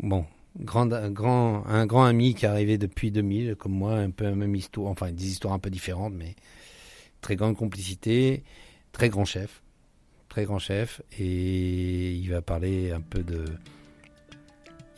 Bon, 0.00 0.26
grand, 0.58 0.86
grand, 1.10 1.66
un 1.66 1.86
grand 1.86 2.04
ami 2.04 2.34
qui 2.34 2.44
est 2.44 2.48
arrivé 2.48 2.76
depuis 2.76 3.10
2000, 3.10 3.56
comme 3.56 3.72
moi, 3.72 3.94
un 3.94 4.10
peu 4.10 4.24
la 4.24 4.34
même 4.34 4.54
histoire, 4.54 4.90
enfin 4.90 5.12
des 5.12 5.28
histoires 5.28 5.54
un 5.54 5.58
peu 5.58 5.70
différentes, 5.70 6.12
mais 6.14 6.36
très 7.22 7.36
grande 7.36 7.56
complicité, 7.56 8.44
très 8.92 9.08
grand 9.08 9.24
chef 9.24 9.62
très 10.32 10.46
grand 10.46 10.58
chef, 10.58 11.02
et 11.18 12.12
il 12.12 12.30
va 12.30 12.40
parler 12.40 12.90
un 12.90 13.02
peu 13.02 13.22
de. 13.22 13.44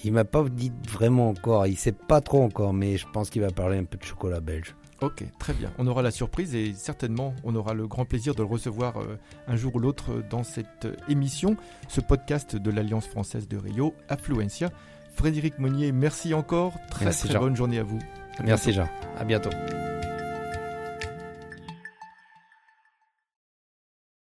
Il 0.04 0.12
m'a 0.12 0.24
pas 0.24 0.44
dit 0.44 0.70
vraiment 0.88 1.30
encore, 1.30 1.66
il 1.66 1.76
sait 1.76 1.90
pas 1.90 2.20
trop 2.20 2.44
encore, 2.44 2.72
mais 2.72 2.96
je 2.96 3.06
pense 3.12 3.30
qu'il 3.30 3.42
va 3.42 3.50
parler 3.50 3.78
un 3.78 3.84
peu 3.84 3.98
de 3.98 4.04
chocolat 4.04 4.38
belge. 4.38 4.76
Ok, 5.00 5.24
très 5.40 5.52
bien. 5.52 5.72
On 5.78 5.88
aura 5.88 6.02
la 6.02 6.12
surprise 6.12 6.54
et 6.54 6.72
certainement 6.72 7.34
on 7.42 7.56
aura 7.56 7.74
le 7.74 7.88
grand 7.88 8.04
plaisir 8.04 8.36
de 8.36 8.42
le 8.42 8.48
recevoir 8.48 8.98
euh, 8.98 9.18
un 9.48 9.56
jour 9.56 9.74
ou 9.74 9.80
l'autre 9.80 10.22
dans 10.30 10.44
cette 10.44 10.86
émission, 11.08 11.56
ce 11.88 12.00
podcast 12.00 12.54
de 12.54 12.70
l'Alliance 12.70 13.08
française 13.08 13.48
de 13.48 13.56
Rio, 13.56 13.92
Affluencia. 14.08 14.70
Frédéric 15.14 15.58
Monnier, 15.58 15.90
merci 15.90 16.32
encore. 16.32 16.74
Très 16.90 17.10
très 17.10 17.38
bonne 17.38 17.56
journée 17.56 17.80
à 17.80 17.84
vous. 17.84 17.98
merci 18.44 18.72
Jean. 18.72 18.88
À 19.18 19.24
bientôt. 19.24 19.50